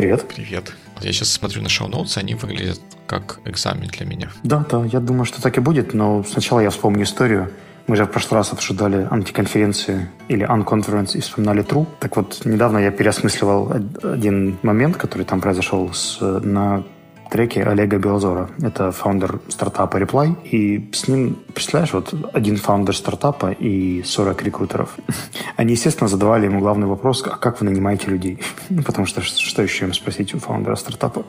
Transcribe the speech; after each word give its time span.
Привет. 0.00 0.26
Привет. 0.34 0.72
Я 1.02 1.12
сейчас 1.12 1.28
смотрю 1.28 1.60
на 1.60 1.68
шоу-ноутсы, 1.68 2.16
они 2.16 2.34
выглядят 2.34 2.80
как 3.06 3.40
экзамен 3.44 3.88
для 3.88 4.06
меня. 4.06 4.30
Да, 4.42 4.64
да, 4.70 4.82
я 4.86 4.98
думаю, 4.98 5.26
что 5.26 5.42
так 5.42 5.58
и 5.58 5.60
будет, 5.60 5.92
но 5.92 6.24
сначала 6.24 6.60
я 6.60 6.70
вспомню 6.70 7.02
историю. 7.02 7.50
Мы 7.86 7.96
же 7.96 8.06
в 8.06 8.10
прошлый 8.10 8.38
раз 8.38 8.50
обсуждали 8.50 9.06
антиконференции 9.10 10.08
или 10.28 10.48
unconference 10.48 11.18
и 11.18 11.20
вспоминали 11.20 11.62
True. 11.62 11.86
Так 11.98 12.16
вот, 12.16 12.40
недавно 12.46 12.78
я 12.78 12.90
переосмысливал 12.90 13.74
один 14.02 14.56
момент, 14.62 14.96
который 14.96 15.24
там 15.24 15.42
произошел 15.42 15.92
с, 15.92 16.18
на 16.22 16.82
треке 17.30 17.62
Олега 17.62 17.98
Белозора. 17.98 18.50
Это 18.60 18.90
фаундер 18.90 19.40
стартапа 19.48 19.96
Reply. 19.98 20.36
И 20.44 20.90
с 20.92 21.08
ним, 21.08 21.36
представляешь, 21.54 21.92
вот 21.92 22.12
один 22.32 22.56
фаундер 22.56 22.96
стартапа 22.96 23.52
и 23.52 24.02
40 24.02 24.42
рекрутеров. 24.42 24.96
Они, 25.56 25.72
естественно, 25.72 26.08
задавали 26.08 26.46
ему 26.46 26.60
главный 26.60 26.86
вопрос, 26.86 27.22
а 27.26 27.36
как 27.36 27.60
вы 27.60 27.66
нанимаете 27.66 28.10
людей? 28.10 28.38
Ну, 28.70 28.82
потому 28.82 29.06
что 29.06 29.20
что 29.20 29.62
еще 29.62 29.86
им 29.86 29.92
спросить 29.94 30.34
у 30.34 30.38
фаундера 30.38 30.76
стартапа? 30.76 31.24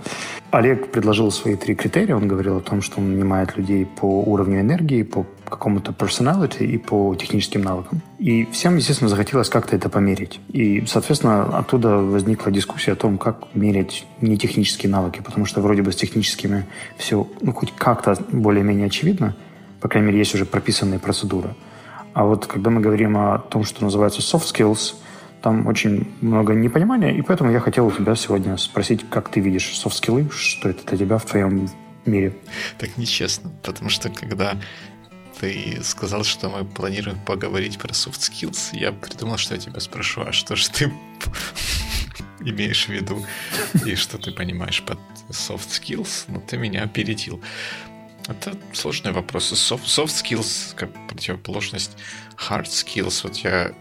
Олег 0.51 0.91
предложил 0.91 1.31
свои 1.31 1.55
три 1.55 1.75
критерия. 1.75 2.15
Он 2.15 2.27
говорил 2.27 2.57
о 2.57 2.61
том, 2.61 2.81
что 2.81 2.99
он 2.99 3.11
нанимает 3.11 3.57
людей 3.57 3.85
по 3.85 4.21
уровню 4.23 4.61
энергии, 4.61 5.03
по 5.03 5.25
какому-то 5.51 5.91
personality 5.91 6.65
и 6.65 6.77
по 6.77 7.15
техническим 7.15 7.61
навыкам. 7.61 8.01
И 8.17 8.45
всем, 8.45 8.77
естественно, 8.77 9.09
захотелось 9.09 9.49
как-то 9.49 9.75
это 9.75 9.89
померить. 9.89 10.39
И, 10.49 10.83
соответственно, 10.87 11.57
оттуда 11.57 11.97
возникла 11.97 12.51
дискуссия 12.51 12.93
о 12.93 12.95
том, 12.95 13.17
как 13.17 13.53
мерить 13.53 14.07
нетехнические 14.21 14.91
навыки, 14.91 15.21
потому 15.23 15.45
что 15.45 15.61
вроде 15.61 15.81
бы 15.81 15.91
с 15.91 15.95
техническими 15.95 16.65
все, 16.97 17.27
ну, 17.41 17.53
хоть 17.53 17.73
как-то 17.75 18.17
более-менее 18.31 18.87
очевидно, 18.87 19.35
по 19.81 19.87
крайней 19.87 20.07
мере, 20.07 20.19
есть 20.19 20.33
уже 20.33 20.45
прописанные 20.45 20.99
процедуры. 20.99 21.55
А 22.13 22.25
вот 22.25 22.45
когда 22.45 22.69
мы 22.69 22.81
говорим 22.81 23.17
о 23.17 23.39
том, 23.39 23.63
что 23.63 23.83
называется 23.83 24.21
soft 24.21 24.53
skills, 24.53 24.95
там 25.41 25.67
очень 25.67 26.13
много 26.21 26.53
непонимания, 26.53 27.11
и 27.11 27.21
поэтому 27.21 27.51
я 27.51 27.59
хотел 27.59 27.87
у 27.87 27.91
тебя 27.91 28.15
сегодня 28.15 28.57
спросить, 28.57 29.09
как 29.09 29.29
ты 29.29 29.39
видишь 29.39 29.75
софт-скиллы, 29.75 30.29
что 30.31 30.69
это 30.69 30.85
для 30.85 30.97
тебя 30.97 31.17
в 31.17 31.25
твоем 31.25 31.67
мире? 32.05 32.33
Так 32.77 32.97
нечестно, 32.97 33.51
потому 33.63 33.89
что 33.89 34.09
когда 34.09 34.55
ты 35.41 35.83
сказал, 35.83 36.23
что 36.23 36.49
мы 36.49 36.63
планируем 36.63 37.19
поговорить 37.19 37.79
про 37.79 37.91
soft 37.93 38.19
skills, 38.19 38.77
я 38.77 38.91
придумал, 38.91 39.37
что 39.37 39.55
я 39.55 39.59
тебя 39.59 39.79
спрошу, 39.79 40.21
а 40.21 40.31
что 40.31 40.55
же 40.55 40.69
ты 40.69 40.93
имеешь 42.41 42.85
в 42.85 42.89
виду 42.89 43.25
и 43.83 43.95
что 43.95 44.19
ты 44.19 44.31
понимаешь 44.31 44.83
под 44.83 44.99
soft 45.29 45.69
skills? 45.69 46.25
Ну, 46.27 46.41
ты 46.41 46.57
меня 46.57 46.83
опередил. 46.83 47.41
Это 48.27 48.55
сложные 48.71 49.13
вопросы. 49.13 49.55
Soft, 49.55 49.85
soft 49.85 50.13
skills 50.23 50.75
как 50.75 50.91
противоположность 51.07 51.97
hard 52.37 52.65
skills. 52.65 53.21
Вот 53.23 53.37
я, 53.37 53.73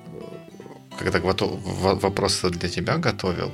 когда 0.98 1.20
готов, 1.20 1.61
вопрос 1.62 2.41
для 2.41 2.70
тебя 2.70 2.97
готовил, 2.97 3.52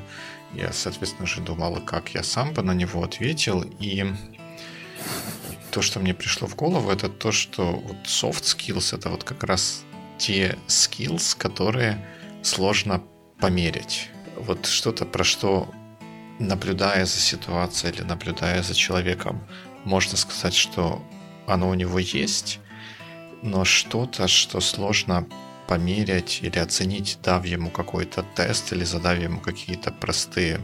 я, 0.55 0.73
соответственно, 0.73 1.27
же 1.27 1.41
думал, 1.41 1.81
как 1.85 2.11
я 2.15 2.23
сам 2.23 2.55
бы 2.55 2.63
на 2.63 2.73
него 2.73 3.03
ответил. 3.03 3.63
И 3.81 4.05
то, 5.77 5.83
что 5.83 6.01
мне 6.01 6.15
пришло 6.15 6.49
в 6.49 6.57
голову, 6.57 6.91
это 6.91 7.11
то, 7.11 7.33
что 7.33 7.73
вот 7.73 7.97
soft 8.07 8.45
skills 8.45 8.97
это 8.97 9.11
вот 9.11 9.25
как 9.25 9.45
раз 9.45 9.85
те 10.17 10.57
skills, 10.69 11.37
которые 11.37 12.03
сложно 12.43 13.03
померить. 13.39 14.09
Вот 14.39 14.65
что-то, 14.65 15.05
про 15.05 15.23
что 15.23 15.69
наблюдая 16.39 17.05
за 17.05 17.19
ситуацией 17.19 17.93
или 17.93 18.03
наблюдая 18.05 18.63
за 18.63 18.75
человеком, 18.75 19.47
можно 19.85 20.17
сказать, 20.17 20.55
что 20.55 21.03
оно 21.47 21.69
у 21.69 21.75
него 21.75 21.99
есть, 21.99 22.59
но 23.43 23.67
что-то, 23.67 24.29
что 24.29 24.63
сложно 24.63 25.27
померять 25.69 26.39
или 26.41 26.59
оценить, 26.59 27.19
дав 27.23 27.45
ему 27.45 27.69
какой-то 27.69 28.25
тест 28.35 28.73
или 28.73 28.85
задав 28.85 29.19
ему 29.19 29.41
какие-то 29.41 29.93
простые 29.93 30.59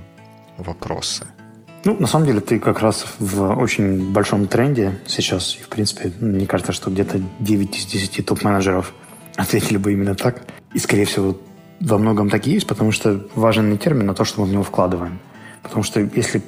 вопросы– 0.57 1.27
ну, 1.85 1.97
на 1.99 2.07
самом 2.07 2.27
деле, 2.27 2.41
ты 2.41 2.59
как 2.61 2.81
раз 2.81 3.05
в 3.19 3.59
очень 3.59 4.13
большом 4.13 4.47
тренде 4.47 5.01
сейчас. 5.07 5.57
И, 5.61 5.63
в 5.63 5.69
принципе, 5.69 6.13
мне 6.21 6.47
кажется, 6.47 6.73
что 6.73 6.91
где-то 6.91 7.21
9 7.41 7.77
из 7.77 7.87
10 7.87 8.25
топ-менеджеров 8.25 8.93
ответили 9.37 9.79
бы 9.79 9.93
именно 9.93 10.15
так. 10.15 10.43
И, 10.75 10.79
скорее 10.79 11.05
всего, 11.05 11.37
во 11.81 11.99
многом 11.99 12.31
так 12.31 12.47
и 12.47 12.53
есть, 12.53 12.67
потому 12.67 12.93
что 12.93 13.27
важен 13.35 13.71
не 13.71 13.79
термин, 13.79 14.09
а 14.11 14.15
то, 14.15 14.25
что 14.25 14.41
мы 14.41 14.47
в 14.47 14.53
него 14.53 14.63
вкладываем. 14.63 15.19
Потому 15.63 15.83
что 15.83 16.01
если 16.01 16.43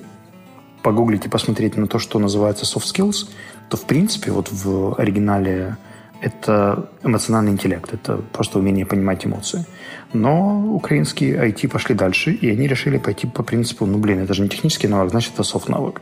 погуглить 0.83 1.27
и 1.27 1.29
посмотреть 1.29 1.77
на 1.77 1.89
то, 1.89 1.99
что 1.99 2.19
называется 2.19 2.65
soft 2.65 2.85
skills, 2.85 3.29
то, 3.71 3.77
в 3.77 3.85
принципе, 3.87 4.31
вот 4.31 4.53
в 4.53 4.95
оригинале 5.01 5.77
это 6.25 6.89
эмоциональный 7.03 7.53
интеллект, 7.53 7.93
это 7.93 8.17
просто 8.33 8.59
умение 8.59 8.87
понимать 8.87 9.27
эмоции. 9.27 9.67
Но 10.15 10.75
украинские 10.75 11.37
IT 11.37 11.69
пошли 11.69 11.95
дальше, 11.95 12.33
и 12.33 12.51
они 12.51 12.67
решили 12.67 12.97
пойти 12.97 13.27
по 13.27 13.43
принципу, 13.43 13.85
ну, 13.85 13.99
блин, 13.99 14.21
это 14.21 14.33
же 14.33 14.43
не 14.43 14.49
технический 14.49 14.89
навык, 14.89 15.11
значит, 15.11 15.35
это 15.35 15.43
софт-навык. 15.43 16.01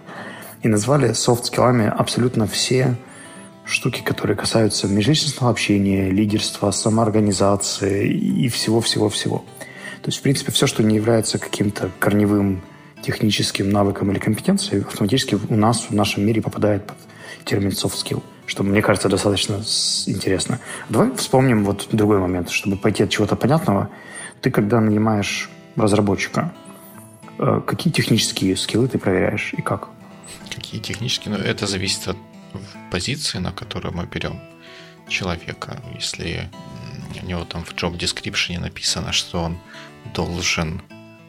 И 0.62 0.68
назвали 0.68 1.12
софт-скиллами 1.12 1.88
абсолютно 1.88 2.46
все 2.46 2.94
штуки, 3.64 4.02
которые 4.02 4.36
касаются 4.36 4.86
межличностного 4.86 5.50
общения, 5.50 6.08
лидерства, 6.10 6.70
самоорганизации 6.70 8.08
и 8.08 8.48
всего-всего-всего. 8.48 9.44
То 10.02 10.08
есть, 10.08 10.18
в 10.18 10.22
принципе, 10.22 10.52
все, 10.52 10.68
что 10.68 10.84
не 10.84 10.94
является 10.94 11.38
каким-то 11.38 11.90
корневым 11.98 12.62
техническим 13.02 13.70
навыком 13.70 14.12
или 14.12 14.20
компетенцией, 14.20 14.82
автоматически 14.82 15.36
у 15.48 15.56
нас, 15.56 15.86
в 15.90 15.94
нашем 15.94 16.24
мире 16.24 16.40
попадает 16.42 16.86
под 16.86 16.96
термин 17.44 17.70
soft 17.70 17.94
skill 17.94 18.22
что 18.46 18.62
мне 18.62 18.82
кажется 18.82 19.08
достаточно 19.08 19.62
интересно. 20.06 20.58
Давай 20.88 21.14
вспомним 21.16 21.64
вот 21.64 21.88
другой 21.92 22.18
момент, 22.18 22.50
чтобы 22.50 22.76
пойти 22.76 23.04
от 23.04 23.10
чего-то 23.10 23.36
понятного. 23.36 23.88
Ты 24.40 24.50
когда 24.50 24.80
нанимаешь 24.80 25.48
разработчика, 25.76 26.52
э, 27.38 27.60
какие 27.66 27.92
технические 27.92 28.56
скиллы 28.56 28.88
ты 28.88 28.98
проверяешь 28.98 29.54
и 29.54 29.62
как? 29.62 29.88
Какие 30.54 30.80
технические? 30.80 31.36
Ну, 31.36 31.42
это 31.42 31.66
зависит 31.66 32.08
от 32.08 32.16
позиции, 32.90 33.38
на 33.38 33.52
которую 33.52 33.94
мы 33.94 34.06
берем 34.06 34.40
человека. 35.08 35.80
Если 35.94 36.50
у 37.22 37.26
него 37.26 37.44
там 37.44 37.64
в 37.64 37.74
job 37.74 37.96
description 37.98 38.60
написано, 38.60 39.12
что 39.12 39.42
он 39.42 39.58
должен 40.14 40.82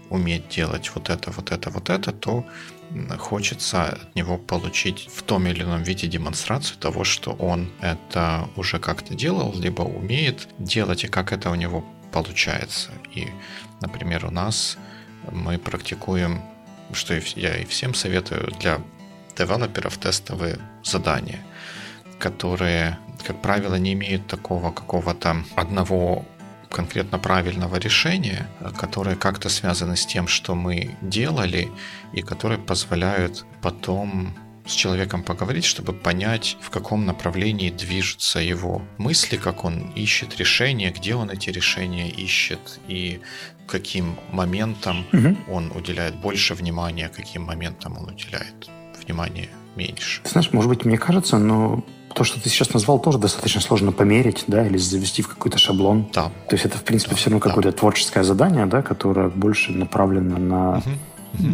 уметь 0.10 0.48
делать 0.50 0.92
вот 0.96 1.10
это, 1.10 1.32
вот 1.32 1.52
это, 1.52 1.70
вот 1.70 1.90
это, 1.90 2.12
то 2.12 2.46
хочется 3.18 3.86
от 3.86 4.16
него 4.16 4.38
получить 4.38 5.08
в 5.12 5.24
том 5.24 5.48
или 5.48 5.64
ином 5.64 5.84
виде 5.84 6.08
демонстрацию 6.08 6.78
того, 6.78 7.04
что 7.04 7.32
он 7.32 7.72
это 7.82 8.48
уже 8.56 8.80
как-то 8.80 9.16
делал, 9.16 9.54
либо 9.58 9.82
умеет 9.82 10.48
делать, 10.60 11.04
и 11.04 11.08
как 11.08 11.32
это 11.32 11.50
у 11.50 11.56
него 11.56 11.84
получается. 12.12 12.92
И, 13.14 13.28
например, 13.82 14.26
у 14.26 14.32
нас 14.32 14.78
мы 15.32 15.58
практикуем, 15.58 16.42
что 16.92 17.20
я 17.36 17.58
и 17.58 17.66
всем 17.66 17.94
советую, 17.94 18.52
для 18.60 18.80
девелоперов 19.38 19.98
тестовые 19.98 20.60
задания, 20.84 21.40
которые, 22.20 23.00
как 23.26 23.42
правило, 23.42 23.76
не 23.76 23.94
имеют 23.94 24.28
такого 24.28 24.72
какого-то 24.72 25.44
одного 25.56 26.26
конкретно 26.74 27.20
правильного 27.20 27.78
решения, 27.78 28.48
которые 28.78 29.16
как-то 29.16 29.50
связаны 29.50 29.96
с 29.96 30.06
тем, 30.06 30.28
что 30.28 30.56
мы 30.56 30.96
делали, 31.02 31.72
и 32.12 32.22
которые 32.22 32.60
позволяют 32.60 33.46
потом 33.62 34.34
с 34.66 34.74
человеком 34.74 35.24
поговорить, 35.24 35.66
чтобы 35.66 35.94
понять, 35.94 36.58
в 36.62 36.70
каком 36.70 37.06
направлении 37.06 37.70
движутся 37.70 38.40
его 38.40 38.82
мысли, 38.98 39.38
как 39.38 39.66
он 39.66 39.92
ищет 39.96 40.38
решения, 40.38 40.92
где 40.92 41.16
он 41.16 41.30
эти 41.30 41.50
решения 41.50 42.10
ищет 42.10 42.80
и 42.88 43.20
каким 43.68 44.18
моментам 44.32 45.06
угу. 45.14 45.38
он 45.50 45.72
уделяет 45.76 46.16
больше 46.16 46.54
внимания, 46.54 47.10
каким 47.10 47.44
моментам 47.44 47.98
он 47.98 48.10
уделяет 48.10 48.70
внимания 49.06 49.50
меньше. 49.76 50.22
знаешь, 50.26 50.52
может 50.52 50.70
быть, 50.70 50.86
мне 50.86 50.98
кажется, 50.98 51.38
но 51.38 51.84
то, 52.14 52.24
что 52.24 52.42
ты 52.42 52.50
сейчас 52.50 52.74
назвал, 52.74 53.00
тоже 53.00 53.18
достаточно 53.18 53.62
сложно 53.62 53.92
померить, 53.92 54.44
да, 54.48 54.66
или 54.66 54.78
завести 54.78 55.22
в 55.22 55.28
какой-то 55.28 55.58
шаблон. 55.58 56.08
Да. 56.14 56.32
То 56.48 56.56
есть 56.56 56.66
это, 56.66 56.78
в 56.78 56.84
принципе, 56.84 57.12
да, 57.12 57.18
все 57.18 57.30
равно 57.30 57.44
да. 57.44 57.50
какое-то 57.50 57.72
творческое 57.72 58.24
задание, 58.24 58.66
да, 58.66 58.82
которое 58.82 59.30
больше 59.30 59.72
направлено 59.72 60.38
на 60.38 60.78
угу. 60.78 61.48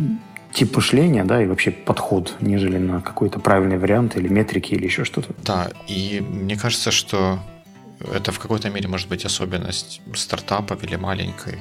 тип 0.53 0.75
мышления, 0.75 1.23
да, 1.23 1.41
и 1.41 1.47
вообще 1.47 1.71
подход, 1.71 2.35
нежели 2.41 2.77
на 2.77 3.01
какой-то 3.01 3.39
правильный 3.39 3.77
вариант 3.77 4.17
или 4.17 4.27
метрики 4.27 4.73
или 4.73 4.85
еще 4.85 5.03
что-то. 5.05 5.33
Да, 5.43 5.69
и 5.87 6.23
мне 6.27 6.57
кажется, 6.57 6.91
что 6.91 7.39
это 8.13 8.31
в 8.31 8.39
какой-то 8.39 8.69
мере 8.69 8.87
может 8.87 9.09
быть 9.09 9.25
особенность 9.25 10.01
стартапов 10.15 10.83
или 10.83 10.95
маленькой, 10.95 11.59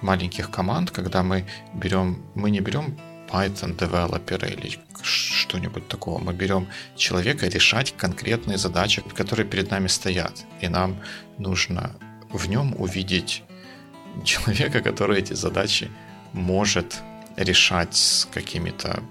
маленьких 0.00 0.50
команд, 0.50 0.90
когда 0.90 1.22
мы 1.22 1.44
берем, 1.74 2.18
мы 2.34 2.50
не 2.50 2.60
берем 2.60 2.96
Python 3.30 3.76
девелопера 3.76 4.48
или 4.48 4.78
что-нибудь 5.02 5.88
такого. 5.88 6.18
Мы 6.18 6.32
берем 6.32 6.68
человека 6.96 7.48
решать 7.48 7.94
конкретные 7.96 8.58
задачи, 8.58 9.02
которые 9.14 9.46
перед 9.46 9.70
нами 9.70 9.88
стоят. 9.88 10.44
И 10.60 10.68
нам 10.68 11.00
нужно 11.38 11.94
в 12.32 12.48
нем 12.48 12.74
увидеть 12.78 13.42
человека, 14.24 14.80
который 14.80 15.18
эти 15.18 15.34
задачи 15.34 15.90
может 16.32 17.00
решать 17.36 17.96
с 17.96 18.28
какими-то 18.32 19.02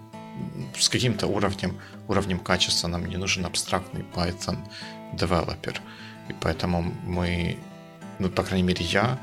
с 0.78 0.88
каким-то 0.88 1.28
уровнем, 1.28 1.78
уровнем 2.08 2.40
качества. 2.40 2.88
Нам 2.88 3.06
не 3.06 3.18
нужен 3.18 3.46
абстрактный 3.46 4.06
Python 4.16 4.58
девелопер. 5.14 5.82
И 6.30 6.36
поэтому 6.40 6.94
мы 7.06 7.58
ну, 8.20 8.30
по 8.30 8.44
крайней 8.44 8.68
мере, 8.68 8.86
я 8.86 9.20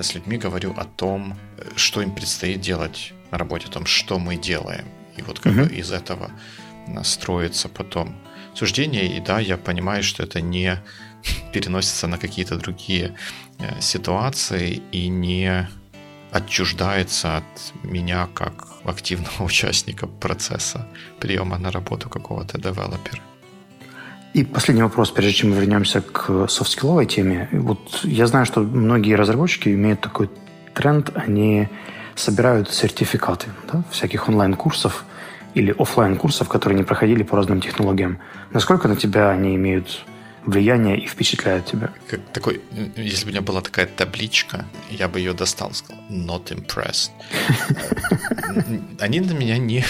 с 0.00 0.14
людьми 0.14 0.36
говорю 0.36 0.74
о 0.76 0.84
том, 0.84 1.38
что 1.76 2.02
им 2.02 2.14
предстоит 2.14 2.60
делать 2.60 3.12
на 3.30 3.38
работе, 3.38 3.66
о 3.68 3.70
том, 3.70 3.86
что 3.86 4.18
мы 4.18 4.36
делаем. 4.36 4.86
И 5.16 5.22
вот 5.22 5.40
как 5.40 5.52
mm-hmm. 5.52 5.74
из 5.74 5.92
этого 5.92 6.30
строится 7.04 7.68
потом 7.68 8.16
суждение. 8.54 9.16
И 9.16 9.20
да, 9.20 9.40
я 9.40 9.56
понимаю, 9.56 10.02
что 10.02 10.22
это 10.22 10.40
не 10.40 10.76
переносится 11.52 12.06
на 12.06 12.18
какие-то 12.18 12.56
другие 12.56 13.16
э, 13.58 13.80
ситуации 13.80 14.82
и 14.92 15.08
не 15.08 15.68
отчуждается 16.32 17.38
от 17.38 17.74
меня 17.82 18.28
как 18.34 18.66
активного 18.84 19.42
участника 19.44 20.06
процесса 20.06 20.86
приема 21.18 21.58
на 21.58 21.70
работу 21.70 22.08
какого-то 22.08 22.58
девелопера. 22.58 23.20
И 24.32 24.44
последний 24.44 24.82
вопрос, 24.82 25.10
прежде 25.10 25.32
чем 25.32 25.50
мы 25.50 25.56
вернемся 25.56 26.00
к 26.00 26.48
софтскилловой 26.48 27.06
теме. 27.06 27.48
Вот 27.52 28.00
я 28.04 28.26
знаю, 28.26 28.46
что 28.46 28.60
многие 28.60 29.14
разработчики 29.14 29.70
имеют 29.70 30.00
такой 30.00 30.30
тренд, 30.72 31.10
они 31.14 31.68
собирают 32.14 32.70
сертификаты 32.70 33.48
да, 33.72 33.82
всяких 33.90 34.28
онлайн-курсов 34.28 35.04
или 35.54 35.74
офлайн 35.76 36.16
курсов 36.16 36.48
которые 36.48 36.78
не 36.78 36.84
проходили 36.84 37.24
по 37.24 37.36
разным 37.36 37.60
технологиям. 37.60 38.18
Насколько 38.52 38.86
на 38.86 38.94
тебя 38.94 39.30
они 39.30 39.56
имеют 39.56 40.04
влияние 40.44 40.98
и 40.98 41.06
впечатляют 41.06 41.66
тебя? 41.66 41.90
Как 42.08 42.20
такой, 42.32 42.60
если 42.96 43.24
бы 43.24 43.30
у 43.30 43.32
меня 43.32 43.42
была 43.42 43.60
такая 43.60 43.86
табличка, 43.86 44.64
я 44.90 45.08
бы 45.08 45.18
ее 45.18 45.32
достал 45.32 45.72
сказал 45.72 46.02
«not 46.08 46.52
impressed». 46.54 47.10
Они 49.00 49.20
на 49.20 49.32
меня 49.32 49.58
не, 49.58 49.84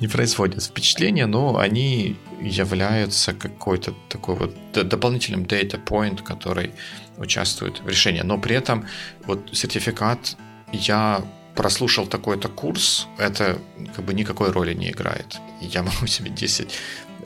не 0.00 0.08
производят 0.08 0.62
впечатления, 0.62 1.26
но 1.26 1.58
они 1.58 2.16
являются 2.40 3.32
какой-то 3.32 3.94
такой 4.08 4.36
вот 4.36 4.54
дополнительным 4.72 5.42
data 5.42 5.82
point, 5.82 6.22
который 6.22 6.72
участвует 7.16 7.80
в 7.80 7.88
решении. 7.88 8.20
Но 8.22 8.38
при 8.38 8.56
этом 8.56 8.86
вот 9.26 9.50
сертификат 9.52 10.36
я 10.72 11.24
прослушал 11.54 12.06
такой-то 12.06 12.48
курс, 12.48 13.08
это 13.18 13.58
как 13.96 14.04
бы 14.04 14.14
никакой 14.14 14.52
роли 14.52 14.74
не 14.74 14.90
играет. 14.90 15.38
Я 15.60 15.82
могу 15.82 16.06
себе 16.06 16.30
10 16.30 16.72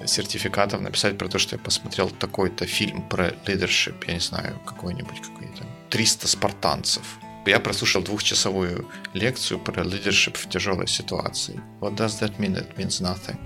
сертификатов 0.06 0.80
написать 0.80 1.18
про 1.18 1.28
то, 1.28 1.38
что 1.38 1.56
я 1.56 1.62
посмотрел 1.62 2.08
такой-то 2.08 2.66
фильм 2.66 3.02
про 3.02 3.28
leadership, 3.46 3.96
я 4.06 4.14
не 4.14 4.20
знаю, 4.20 4.58
какой-нибудь 4.64 5.20
какой-то 5.20 5.64
300 5.90 6.28
спартанцев. 6.28 7.02
Я 7.44 7.58
прослушал 7.58 8.02
двухчасовую 8.02 8.88
лекцию 9.14 9.58
про 9.58 9.82
leadership 9.82 10.38
в 10.38 10.48
тяжелой 10.48 10.86
ситуации. 10.86 11.60
What 11.80 11.96
does 11.96 12.20
that 12.20 12.38
mean? 12.38 12.56
It 12.56 12.76
means 12.76 13.00
nothing. 13.00 13.38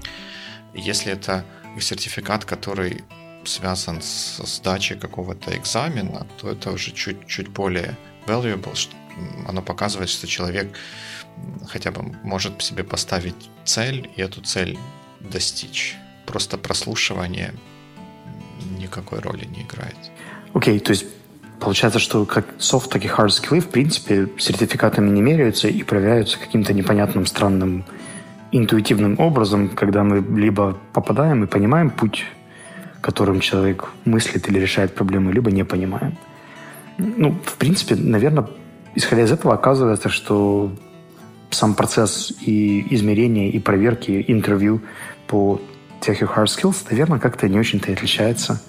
Если 0.75 1.12
это 1.12 1.44
сертификат, 1.81 2.44
который 2.44 3.04
связан 3.44 4.02
с 4.02 4.38
сдачей 4.44 4.96
какого-то 4.98 5.56
экзамена, 5.56 6.26
то 6.38 6.50
это 6.50 6.72
уже 6.72 6.93
чуть-чуть 6.93 7.48
более 7.48 7.96
valuable, 8.26 8.76
оно 9.48 9.62
показывает, 9.62 10.10
что 10.10 10.26
человек 10.26 10.76
хотя 11.66 11.90
бы 11.90 12.02
может 12.22 12.62
себе 12.62 12.84
поставить 12.84 13.50
цель 13.64 14.10
и 14.16 14.20
эту 14.20 14.43
цель 14.43 14.78
достичь. 15.20 15.96
Просто 16.26 16.58
прослушивание 16.58 17.54
никакой 18.78 19.20
роли 19.20 19.44
не 19.46 19.62
играет. 19.62 19.96
Окей, 20.52 20.78
okay, 20.78 20.81
то 20.81 20.90
есть 20.90 21.06
получается, 21.61 21.99
что 21.99 22.25
как 22.25 22.47
soft, 22.58 22.88
так 22.88 23.05
и 23.05 23.08
hard 23.08 23.29
skills, 23.29 23.61
в 23.61 23.69
принципе, 23.69 24.29
сертификатами 24.38 25.08
не 25.11 25.23
меряются 25.23 25.69
и 25.69 25.82
проверяются 25.82 26.38
каким-то 26.38 26.73
непонятным, 26.73 27.26
странным, 27.26 27.85
интуитивным 28.53 29.19
образом, 29.19 29.69
когда 29.69 30.05
мы 30.05 30.25
либо 30.38 30.79
попадаем 30.93 31.44
и 31.44 31.47
понимаем 31.47 31.91
путь, 31.91 32.25
которым 33.00 33.41
человек 33.41 33.88
мыслит 34.05 34.49
или 34.49 34.58
решает 34.58 34.94
проблемы, 34.94 35.32
либо 35.32 35.50
не 35.50 35.64
понимаем. 35.64 36.17
Ну, 36.99 37.37
в 37.44 37.56
принципе, 37.56 37.94
наверное, 37.94 38.49
исходя 38.94 39.23
из 39.23 39.32
этого 39.32 39.55
оказывается, 39.55 40.08
что 40.08 40.73
сам 41.50 41.75
процесс 41.75 42.32
и 42.41 42.87
измерения, 42.94 43.50
и 43.50 43.58
проверки, 43.58 44.25
интервью 44.26 44.81
по 45.26 45.61
тех 46.00 46.23
и 46.23 46.25
hard 46.25 46.47
skills, 46.47 46.87
наверное, 46.91 47.19
как-то 47.19 47.49
не 47.49 47.58
очень-то 47.58 47.93
отличается. 47.93 48.62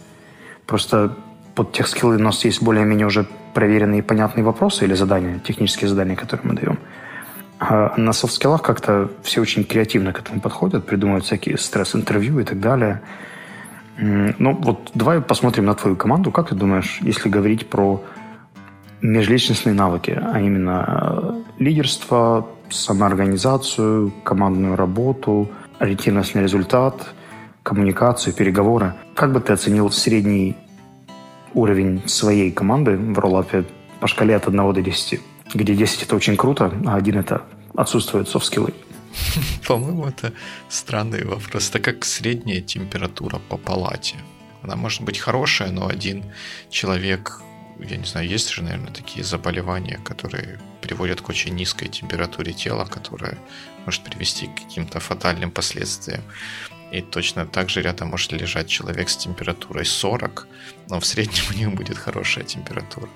Просто 0.65 1.15
под 1.57 1.71
тех 1.71 1.87
скиллы 1.87 2.17
у 2.17 2.19
нас 2.19 2.45
есть 2.45 2.61
более-менее 2.61 3.07
уже 3.07 3.25
проверенные 3.55 3.99
и 3.99 4.01
понятные 4.03 4.43
вопросы 4.43 4.85
или 4.85 4.93
задания, 4.93 5.39
технические 5.39 5.89
задания, 5.89 6.15
которые 6.15 6.47
мы 6.47 6.53
даем. 6.53 6.77
А 7.59 7.93
на 7.97 8.13
софт-скиллах 8.13 8.61
как-то 8.61 9.09
все 9.23 9.41
очень 9.41 9.63
креативно 9.63 10.13
к 10.13 10.19
этому 10.19 10.39
подходят, 10.39 10.85
придумывают 10.85 11.25
всякие 11.25 11.57
стресс-интервью 11.57 12.39
и 12.39 12.43
так 12.43 12.59
далее. 12.59 13.01
Ну 13.97 14.53
вот 14.53 14.91
давай 14.93 15.19
посмотрим 15.19 15.65
на 15.65 15.73
твою 15.73 15.95
команду. 15.95 16.31
Как 16.31 16.49
ты 16.49 16.55
думаешь, 16.55 16.99
если 17.01 17.27
говорить 17.27 17.67
про 17.67 18.03
межличностные 19.01 19.73
навыки, 19.73 20.11
а 20.11 20.39
именно 20.39 20.85
э, 20.87 21.63
лидерство, 21.63 22.47
самоорганизацию, 22.69 24.11
командную 24.23 24.75
работу, 24.75 25.49
ориентированность 25.79 26.35
на 26.35 26.41
результат, 26.41 27.15
коммуникацию, 27.63 28.33
переговоры. 28.33 28.93
Как 29.15 29.33
бы 29.33 29.39
ты 29.39 29.53
оценил 29.53 29.89
средний 29.89 30.55
уровень 31.53 32.01
своей 32.07 32.51
команды 32.51 32.97
в 32.97 33.19
роллапе 33.19 33.65
по 33.99 34.07
шкале 34.07 34.35
от 34.35 34.47
1 34.47 34.73
до 34.73 34.81
10? 34.81 35.19
Где 35.53 35.75
10 35.75 36.03
это 36.03 36.15
очень 36.15 36.35
круто, 36.35 36.71
а 36.85 36.95
1 36.95 37.17
это 37.17 37.43
отсутствует 37.75 38.27
софт-скиллы. 38.27 38.73
По-моему, 39.67 40.05
это 40.05 40.33
странный 40.69 41.25
вопрос. 41.25 41.69
Это 41.69 41.79
как 41.79 42.05
средняя 42.05 42.61
температура 42.61 43.39
по 43.49 43.57
палате. 43.57 44.15
Она 44.61 44.75
может 44.75 45.01
быть 45.01 45.19
хорошая, 45.19 45.71
но 45.71 45.87
один 45.87 46.25
человек 46.69 47.41
я 47.79 47.97
не 47.97 48.05
знаю, 48.05 48.27
есть 48.27 48.49
же, 48.49 48.63
наверное, 48.63 48.91
такие 48.91 49.23
заболевания, 49.23 49.99
которые 50.03 50.59
приводят 50.81 51.21
к 51.21 51.29
очень 51.29 51.53
низкой 51.53 51.87
температуре 51.87 52.53
тела, 52.53 52.85
которая 52.85 53.37
может 53.85 54.03
привести 54.03 54.47
к 54.47 54.55
каким-то 54.55 54.99
фатальным 54.99 55.51
последствиям. 55.51 56.21
И 56.91 57.01
точно 57.01 57.45
так 57.45 57.69
же 57.69 57.81
рядом 57.81 58.09
может 58.09 58.31
лежать 58.31 58.67
человек 58.67 59.09
с 59.09 59.17
температурой 59.17 59.85
40, 59.85 60.47
но 60.89 60.99
в 60.99 61.05
среднем 61.05 61.43
у 61.53 61.59
него 61.59 61.71
будет 61.71 61.97
хорошая 61.97 62.45
температура. 62.45 63.07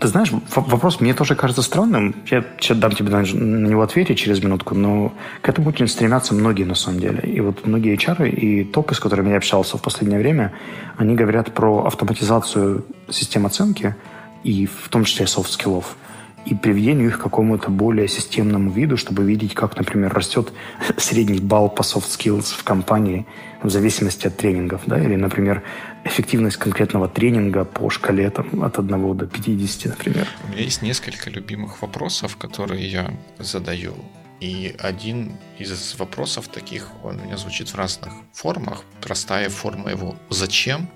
Ты 0.00 0.08
знаешь, 0.08 0.30
вопрос 0.54 1.00
мне 1.00 1.14
тоже 1.14 1.36
кажется 1.36 1.62
странным. 1.62 2.14
Я 2.28 2.44
сейчас 2.58 2.76
дам 2.78 2.90
тебе 2.90 3.10
на 3.10 3.68
него 3.68 3.82
ответить 3.82 4.18
через 4.18 4.42
минутку, 4.42 4.74
но 4.74 5.12
к 5.42 5.48
этому 5.48 5.68
очень 5.68 5.86
стремятся 5.86 6.34
многие 6.34 6.64
на 6.64 6.74
самом 6.74 6.98
деле. 6.98 7.20
И 7.20 7.40
вот 7.40 7.64
многие 7.66 7.94
HR 7.94 8.28
и 8.28 8.64
топы, 8.64 8.94
с 8.94 9.00
которыми 9.00 9.30
я 9.30 9.36
общался 9.36 9.78
в 9.78 9.82
последнее 9.82 10.18
время, 10.18 10.52
они 10.96 11.14
говорят 11.14 11.54
про 11.54 11.84
автоматизацию 11.86 12.84
систем 13.08 13.46
оценки, 13.46 13.94
и 14.42 14.66
в 14.66 14.88
том 14.88 15.04
числе 15.04 15.26
soft 15.28 15.53
skill 15.53 15.84
ов 15.84 15.96
и 16.46 16.54
приведению 16.54 17.08
их 17.08 17.18
к 17.18 17.22
какому-то 17.22 17.70
более 17.70 18.08
системному 18.08 18.70
виду, 18.70 18.96
чтобы 18.96 19.24
видеть, 19.24 19.54
как, 19.54 19.76
например, 19.76 20.12
растет 20.14 20.52
средний 20.96 21.40
балл 21.40 21.68
по 21.68 21.82
soft 21.82 22.08
skills 22.16 22.54
в 22.56 22.62
компании 22.62 23.26
в 23.62 23.70
зависимости 23.70 24.28
от 24.28 24.36
тренингов, 24.36 24.82
да, 24.86 24.98
или, 24.98 25.16
например, 25.16 25.62
эффективность 26.04 26.56
конкретного 26.56 27.08
тренинга 27.08 27.64
по 27.64 27.90
шкале 27.90 28.30
там, 28.30 28.62
от 28.62 28.78
1 28.78 29.16
до 29.16 29.26
50, 29.26 29.86
например. 29.86 30.28
У 30.44 30.52
меня 30.52 30.62
есть 30.62 30.82
несколько 30.82 31.30
любимых 31.30 31.82
вопросов, 31.82 32.36
которые 32.36 32.86
я 32.86 33.10
задаю. 33.38 33.94
И 34.38 34.76
один 34.78 35.32
из 35.58 35.96
вопросов 35.98 36.46
таких, 36.48 36.90
он 37.02 37.18
у 37.18 37.24
меня 37.24 37.36
звучит 37.38 37.70
в 37.70 37.74
разных 37.74 38.12
формах. 38.32 38.84
Простая 39.00 39.48
форма 39.48 39.90
его 39.90 40.14
«Зачем?», 40.30 40.88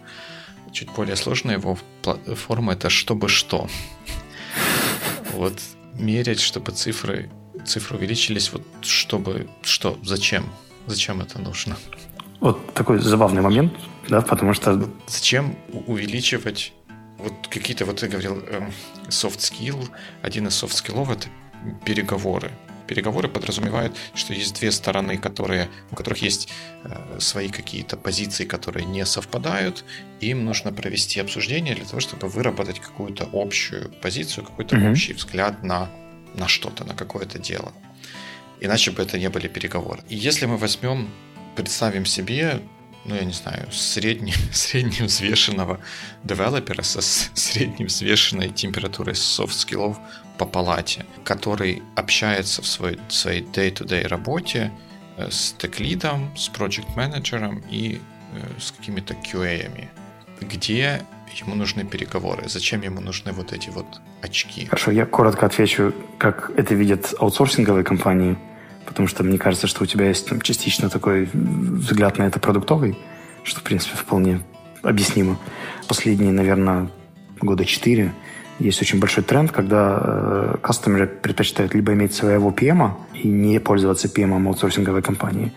чуть 0.72 0.90
более 0.92 1.16
сложная 1.16 1.56
его 1.56 1.76
форма– 2.36 2.72
это 2.74 2.90
«чтобы 2.90 3.28
что?». 3.28 3.68
Вот 5.34 5.58
мерять, 5.94 6.40
чтобы 6.40 6.72
цифры, 6.72 7.30
цифры 7.64 7.98
увеличились, 7.98 8.52
вот 8.52 8.62
чтобы 8.82 9.48
что, 9.62 9.98
зачем? 10.02 10.46
Зачем 10.86 11.20
это 11.20 11.38
нужно? 11.38 11.76
Вот 12.40 12.72
такой 12.74 12.98
забавный 13.00 13.42
момент, 13.42 13.72
да, 14.08 14.22
потому 14.22 14.54
что... 14.54 14.88
Зачем 15.06 15.56
увеличивать 15.86 16.72
вот 17.18 17.32
какие-то, 17.48 17.84
вот 17.84 17.96
ты 17.96 18.08
говорил, 18.08 18.42
эм, 18.48 18.72
soft 19.08 19.38
skill, 19.38 19.88
один 20.22 20.46
из 20.48 20.62
soft 20.62 20.72
skillов 20.72 21.10
это 21.10 21.28
переговоры. 21.84 22.50
Переговоры 22.90 23.28
подразумевают, 23.28 23.96
что 24.16 24.34
есть 24.34 24.58
две 24.58 24.72
стороны, 24.72 25.16
которые, 25.16 25.68
у 25.92 25.94
которых 25.94 26.22
есть 26.22 26.48
э, 26.82 27.20
свои 27.20 27.48
какие-то 27.48 27.96
позиции, 27.96 28.44
которые 28.44 28.84
не 28.84 29.06
совпадают. 29.06 29.84
Им 30.18 30.44
нужно 30.44 30.72
провести 30.72 31.20
обсуждение 31.20 31.76
для 31.76 31.84
того, 31.84 32.00
чтобы 32.00 32.26
выработать 32.26 32.80
какую-то 32.80 33.28
общую 33.32 33.92
позицию, 34.02 34.44
какой-то 34.44 34.74
mm-hmm. 34.74 34.90
общий 34.90 35.12
взгляд 35.12 35.62
на, 35.62 35.88
на 36.34 36.48
что-то, 36.48 36.84
на 36.84 36.94
какое-то 36.94 37.38
дело. 37.38 37.72
Иначе 38.58 38.90
бы 38.90 39.04
это 39.04 39.20
не 39.20 39.30
были 39.30 39.46
переговоры. 39.46 40.02
И 40.08 40.16
если 40.16 40.46
мы 40.46 40.56
возьмем, 40.56 41.10
представим 41.54 42.04
себе 42.06 42.60
ну, 43.04 43.14
я 43.14 43.24
не 43.24 43.32
знаю, 43.32 43.68
средне, 43.70 44.34
средневзвешенного 44.52 45.78
девелопера 46.24 46.82
со 46.82 47.00
средневзвешенной 47.00 48.50
температурой 48.50 49.14
soft 49.14 49.44
skill 49.44 49.81
ов 49.81 49.96
по 50.40 50.46
палате, 50.46 51.04
который 51.22 51.82
общается 51.96 52.62
в 52.62 52.66
своей, 52.66 52.98
своей 53.10 53.42
day-to-day 53.42 54.08
работе 54.08 54.72
э, 55.18 55.28
с 55.30 55.52
теклидом, 55.58 56.34
с 56.34 56.48
проект 56.48 56.96
менеджером 56.96 57.62
и 57.70 58.00
э, 58.32 58.58
с 58.58 58.72
какими-то 58.72 59.12
QA, 59.12 59.88
где 60.40 61.02
ему 61.42 61.54
нужны 61.54 61.84
переговоры? 61.84 62.48
Зачем 62.48 62.80
ему 62.80 63.02
нужны 63.02 63.32
вот 63.32 63.52
эти 63.52 63.68
вот 63.68 64.00
очки? 64.22 64.64
Хорошо, 64.64 64.92
я 64.92 65.04
коротко 65.04 65.44
отвечу, 65.44 65.92
как 66.16 66.50
это 66.56 66.74
видят 66.74 67.14
аутсорсинговые 67.18 67.84
компании, 67.84 68.38
потому 68.86 69.08
что 69.08 69.22
мне 69.22 69.36
кажется, 69.36 69.66
что 69.66 69.84
у 69.84 69.86
тебя 69.86 70.08
есть 70.08 70.26
там, 70.26 70.40
частично 70.40 70.88
такой 70.88 71.28
взгляд 71.34 72.16
на 72.16 72.22
это 72.22 72.40
продуктовый, 72.40 72.96
что, 73.44 73.60
в 73.60 73.62
принципе, 73.62 73.94
вполне 73.94 74.40
объяснимо. 74.82 75.36
Последние, 75.86 76.32
наверное, 76.32 76.88
года 77.42 77.66
четыре 77.66 78.14
есть 78.60 78.82
очень 78.82 79.00
большой 79.00 79.24
тренд, 79.24 79.50
когда 79.52 79.98
э, 80.00 80.56
кастомеры 80.62 81.06
предпочитают 81.06 81.74
либо 81.74 81.92
иметь 81.92 82.14
своего 82.14 82.50
PM 82.50 82.92
и 83.14 83.28
не 83.28 83.58
пользоваться 83.58 84.08
PM 84.08 84.46
аутсорсинговой 84.46 85.02
компании, 85.02 85.52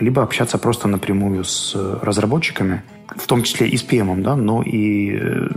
либо 0.00 0.22
общаться 0.22 0.58
просто 0.58 0.88
напрямую 0.88 1.44
с 1.44 1.74
э, 1.74 1.98
разработчиками, 2.02 2.82
в 3.14 3.26
том 3.26 3.42
числе 3.42 3.68
и 3.68 3.76
с 3.76 3.84
PM, 3.84 4.22
да, 4.22 4.34
но 4.34 4.62
и 4.62 5.16
э, 5.20 5.48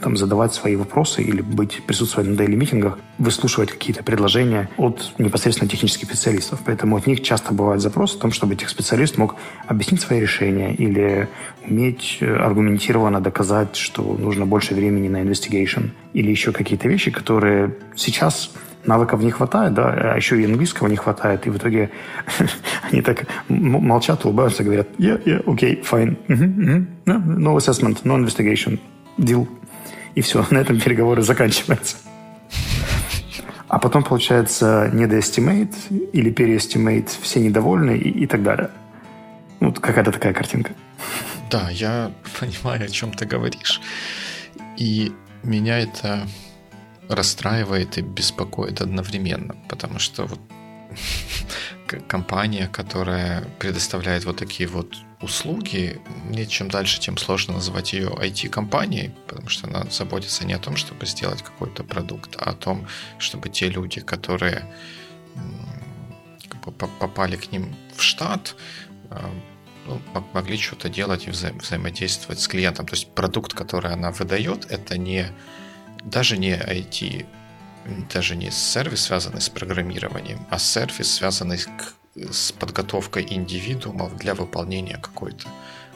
там 0.00 0.16
задавать 0.16 0.54
свои 0.54 0.76
вопросы 0.76 1.22
или 1.22 1.42
быть 1.42 1.82
присутствовать 1.84 2.28
на 2.28 2.36
дейли 2.36 2.54
митингах, 2.54 2.98
выслушивать 3.18 3.72
какие-то 3.72 4.04
предложения 4.04 4.68
от 4.76 5.12
непосредственно 5.18 5.68
технических 5.68 6.08
специалистов. 6.08 6.60
Поэтому 6.64 6.96
от 6.96 7.06
них 7.06 7.22
часто 7.22 7.52
бывает 7.52 7.80
запрос 7.80 8.14
о 8.14 8.18
том, 8.18 8.30
чтобы 8.32 8.54
этих 8.54 8.68
специалист 8.68 9.18
мог 9.18 9.34
объяснить 9.66 10.00
свои 10.00 10.20
решения 10.20 10.74
или 10.74 11.28
уметь 11.66 12.18
э, 12.20 12.36
аргументированно 12.36 13.20
доказать, 13.20 13.76
что 13.76 14.02
нужно 14.02 14.46
больше 14.46 14.74
времени 14.74 15.08
на 15.08 15.22
investigation 15.22 15.90
или 16.12 16.30
еще 16.30 16.52
какие-то 16.52 16.88
вещи, 16.88 17.10
которые 17.10 17.74
сейчас 17.96 18.52
навыков 18.86 19.22
не 19.22 19.30
хватает, 19.30 19.74
да, 19.74 20.12
а 20.12 20.16
еще 20.16 20.40
и 20.40 20.44
английского 20.44 20.88
не 20.88 20.96
хватает, 20.96 21.46
и 21.46 21.50
в 21.50 21.56
итоге 21.56 21.90
они 22.90 23.02
так 23.02 23.26
молчат, 23.48 24.24
улыбаются, 24.24 24.64
говорят, 24.64 24.88
yeah, 24.98 25.22
yeah, 25.24 25.44
okay, 25.44 25.82
fine, 25.82 26.16
uh-huh. 26.28 26.86
No, 27.06 27.18
no 27.18 27.56
assessment, 27.56 28.04
no 28.04 28.16
investigation, 28.16 28.78
deal. 29.18 29.46
И 30.14 30.20
все, 30.20 30.44
на 30.50 30.58
этом 30.58 30.80
переговоры 30.80 31.22
заканчиваются. 31.22 31.96
А 33.68 33.78
потом 33.78 34.02
получается 34.02 34.90
недоэстимейт 34.92 35.74
или 36.12 36.30
переэстимейт, 36.30 37.08
все 37.08 37.40
недовольны 37.40 37.96
и, 37.96 38.24
и 38.24 38.26
так 38.26 38.42
далее. 38.42 38.70
Вот 39.60 39.78
какая-то 39.78 40.12
такая 40.12 40.34
картинка. 40.34 40.72
Да, 41.50 41.70
я 41.70 42.10
понимаю, 42.40 42.84
о 42.84 42.88
чем 42.88 43.12
ты 43.12 43.24
говоришь. 43.24 43.80
И 44.76 45.12
меня 45.42 45.78
это 45.78 46.26
расстраивает 47.08 47.98
и 47.98 48.02
беспокоит 48.02 48.80
одновременно, 48.80 49.56
потому 49.68 49.98
что 49.98 50.26
вот 50.26 50.40
компания, 52.08 52.68
которая 52.68 53.42
предоставляет 53.58 54.24
вот 54.24 54.36
такие 54.36 54.68
вот 54.68 54.96
услуги, 55.20 56.00
мне 56.24 56.46
чем 56.46 56.68
дальше, 56.68 57.00
тем 57.00 57.16
сложно 57.16 57.54
называть 57.54 57.92
ее 57.92 58.08
IT-компанией, 58.08 59.12
потому 59.26 59.48
что 59.48 59.68
она 59.68 59.84
заботится 59.90 60.44
не 60.44 60.52
о 60.52 60.58
том, 60.58 60.76
чтобы 60.76 61.06
сделать 61.06 61.42
какой-то 61.42 61.84
продукт, 61.84 62.36
а 62.38 62.50
о 62.50 62.54
том, 62.54 62.86
чтобы 63.18 63.48
те 63.48 63.68
люди, 63.68 64.00
которые 64.00 64.64
попали 66.98 67.36
к 67.36 67.52
ним 67.52 67.74
в 67.96 68.02
штат, 68.02 68.56
а, 69.10 69.30
ну, 69.86 70.00
могли 70.32 70.56
что-то 70.58 70.88
делать 70.88 71.26
и 71.26 71.30
вза 71.30 71.50
взаимодействовать 71.52 72.40
с 72.40 72.48
клиентом. 72.48 72.86
То 72.86 72.94
есть 72.94 73.12
продукт, 73.14 73.52
который 73.52 73.92
она 73.92 74.10
выдает, 74.10 74.70
это 74.70 74.96
не 74.96 75.26
даже 76.04 76.38
не 76.38 76.52
IT, 76.52 77.26
даже 78.12 78.36
не 78.36 78.50
сервис, 78.50 79.02
связанный 79.02 79.40
с 79.40 79.48
программированием, 79.48 80.46
а 80.50 80.58
сервис, 80.58 81.14
связанный 81.14 81.58
с 82.14 82.52
подготовкой 82.52 83.26
индивидуумов 83.28 84.16
для 84.16 84.34
выполнения 84.34 84.98
какой-то 84.98 85.48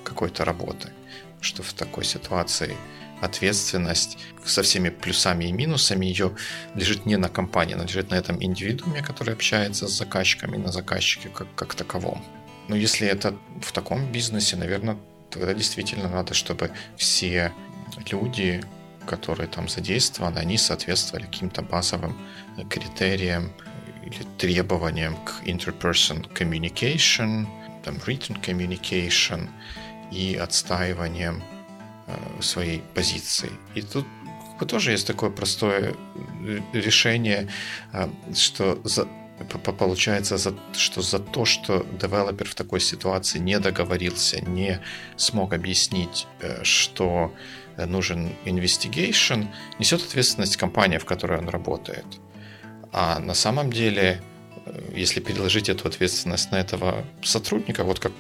какой 0.03 0.31
работы. 0.39 0.93
Что 1.41 1.63
в 1.63 1.73
такой 1.73 2.05
ситуации 2.05 2.77
ответственность 3.21 4.19
со 4.45 4.63
всеми 4.63 4.91
плюсами 4.91 5.47
и 5.47 5.53
минусами 5.53 6.07
ее 6.07 6.37
лежит 6.75 7.07
не 7.07 7.17
на 7.17 7.29
компании, 7.29 7.75
она 7.75 7.85
лежит 7.85 8.11
на 8.11 8.15
этом 8.15 8.43
индивидууме, 8.43 9.03
который 9.03 9.35
общается 9.35 9.89
с 9.89 9.93
заказчиками, 9.93 10.57
на 10.57 10.73
заказчике 10.73 11.29
как, 11.29 11.55
как 11.55 11.75
таковом. 11.75 12.25
Но 12.69 12.77
если 12.77 13.07
это 13.07 13.37
в 13.61 13.73
таком 13.73 14.13
бизнесе, 14.13 14.57
наверное, 14.57 14.97
тогда 15.31 15.55
действительно 15.55 16.09
надо, 16.09 16.35
чтобы 16.35 16.71
все 16.97 17.53
люди 18.11 18.63
которые 19.07 19.49
там 19.49 19.69
задействованы, 19.69 20.39
они 20.39 20.59
соответствовали 20.59 21.25
каким-то 21.25 21.63
базовым 21.63 22.17
критериям 22.69 23.53
или 24.05 24.23
требованиям 24.39 25.17
к 25.25 25.43
interperson 25.45 26.27
communication, 26.35 27.47
там, 27.85 27.97
written 28.07 28.41
communication 28.41 29.49
и 30.13 30.37
отстаиванием 30.37 31.43
э, 32.07 32.43
своей 32.43 32.83
позиции. 32.95 33.51
И 33.75 33.83
тут 33.83 34.07
тоже 34.65 34.93
есть 34.93 35.07
такое 35.07 35.31
простое 35.31 35.95
э, 36.45 36.61
решение, 36.73 37.49
э, 37.93 38.09
что 38.35 38.79
за, 38.85 39.07
получается, 39.79 40.39
за, 40.39 40.55
что 40.73 41.03
за 41.03 41.19
то, 41.19 41.45
что 41.45 41.85
девелопер 42.01 42.49
в 42.49 42.55
такой 42.55 42.81
ситуации 42.81 43.39
не 43.39 43.59
договорился, 43.59 44.41
не 44.41 44.81
смог 45.17 45.53
объяснить, 45.53 46.27
э, 46.41 46.63
что 46.63 47.35
нужен 47.85 48.33
investigation, 48.47 49.49
несет 49.79 50.03
ответственность 50.03 50.57
компания, 50.57 50.99
в 50.99 51.05
которой 51.05 51.39
он 51.39 51.49
работает. 51.49 52.07
А 52.93 53.19
на 53.19 53.35
самом 53.35 53.71
деле, 53.71 54.23
э, 54.65 54.93
если 54.95 55.21
переложить 55.21 55.69
эту 55.69 55.89
ответственность 55.89 56.51
на 56.51 56.57
этого 56.57 57.05
сотрудника, 57.23 57.85
вот 57.85 57.99
как 57.99 58.13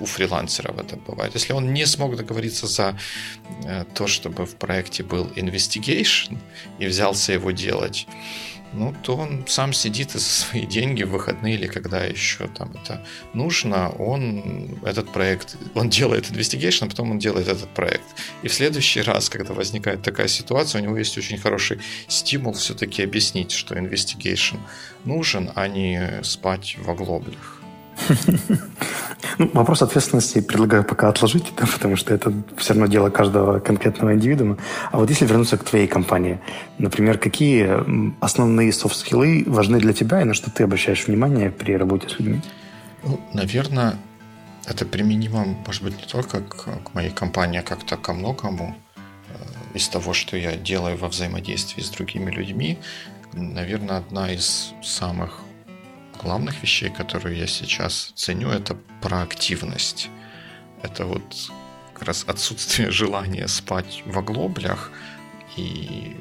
у 0.00 0.06
фрилансеров 0.06 0.78
это 0.78 0.96
бывает. 0.96 1.34
Если 1.34 1.52
он 1.52 1.72
не 1.72 1.86
смог 1.86 2.16
договориться 2.16 2.66
за 2.66 2.98
э, 3.64 3.84
то, 3.94 4.06
чтобы 4.06 4.46
в 4.46 4.56
проекте 4.56 5.02
был 5.02 5.26
investigation 5.36 6.38
и 6.78 6.86
взялся 6.86 7.32
его 7.32 7.50
делать, 7.50 8.06
ну, 8.72 8.94
то 9.02 9.16
он 9.16 9.44
сам 9.46 9.72
сидит 9.72 10.14
и 10.14 10.18
за 10.18 10.24
свои 10.24 10.66
деньги 10.66 11.02
в 11.02 11.10
выходные 11.10 11.54
или 11.54 11.66
когда 11.66 12.04
еще 12.04 12.48
там 12.48 12.72
это 12.72 13.04
нужно, 13.32 13.88
он 13.90 14.78
этот 14.84 15.10
проект, 15.12 15.56
он 15.74 15.88
делает 15.88 16.30
investigation, 16.30 16.86
а 16.86 16.88
потом 16.88 17.10
он 17.12 17.18
делает 17.18 17.48
этот 17.48 17.68
проект. 17.70 18.04
И 18.42 18.48
в 18.48 18.52
следующий 18.52 19.00
раз, 19.00 19.28
когда 19.30 19.54
возникает 19.54 20.02
такая 20.02 20.28
ситуация, 20.28 20.80
у 20.80 20.84
него 20.84 20.98
есть 20.98 21.16
очень 21.16 21.38
хороший 21.38 21.80
стимул 22.08 22.52
все-таки 22.52 23.02
объяснить, 23.02 23.52
что 23.52 23.74
investigation 23.74 24.58
нужен, 25.04 25.50
а 25.54 25.66
не 25.68 26.22
спать 26.22 26.76
в 26.78 26.90
оглоблях. 26.90 27.57
Ну, 29.38 29.50
вопрос 29.52 29.82
ответственности 29.82 30.40
предлагаю 30.40 30.84
пока 30.84 31.08
отложить, 31.08 31.52
да, 31.56 31.66
потому 31.66 31.96
что 31.96 32.14
это 32.14 32.32
все 32.56 32.74
равно 32.74 32.86
дело 32.86 33.10
каждого 33.10 33.60
конкретного 33.60 34.14
индивидуума. 34.14 34.58
А 34.90 34.98
вот 34.98 35.10
если 35.10 35.26
вернуться 35.26 35.56
к 35.56 35.64
твоей 35.64 35.86
компании, 35.86 36.40
например, 36.78 37.18
какие 37.18 37.68
основные 38.20 38.72
софт-скиллы 38.72 39.44
важны 39.46 39.78
для 39.78 39.92
тебя 39.92 40.22
и 40.22 40.24
на 40.24 40.34
что 40.34 40.50
ты 40.50 40.64
обращаешь 40.64 41.06
внимание 41.06 41.50
при 41.50 41.76
работе 41.76 42.08
с 42.08 42.18
людьми? 42.18 42.40
Ну, 43.04 43.20
наверное, 43.32 43.96
это 44.66 44.84
применимо, 44.84 45.44
может 45.66 45.82
быть, 45.82 45.96
не 45.96 46.06
только 46.06 46.40
к, 46.40 46.64
к 46.84 46.94
моей 46.94 47.10
компании, 47.10 47.60
а 47.60 47.62
как-то 47.62 47.96
ко 47.96 48.12
многому 48.12 48.76
э, 48.96 48.98
из 49.74 49.88
того, 49.88 50.14
что 50.14 50.36
я 50.36 50.56
делаю 50.56 50.96
во 50.96 51.08
взаимодействии 51.08 51.82
с 51.82 51.90
другими 51.90 52.30
людьми. 52.30 52.78
Наверное, 53.32 53.98
одна 53.98 54.32
из 54.32 54.72
самых 54.82 55.40
главных 56.18 56.62
вещей, 56.62 56.90
которые 56.90 57.38
я 57.38 57.46
сейчас 57.46 58.12
ценю, 58.14 58.50
это 58.50 58.76
проактивность. 59.00 60.10
Это 60.82 61.06
вот 61.06 61.50
как 61.94 62.02
раз 62.04 62.24
отсутствие 62.26 62.90
желания 62.90 63.48
спать 63.48 64.02
в 64.04 64.18
оглоблях 64.18 64.92
и 65.56 66.16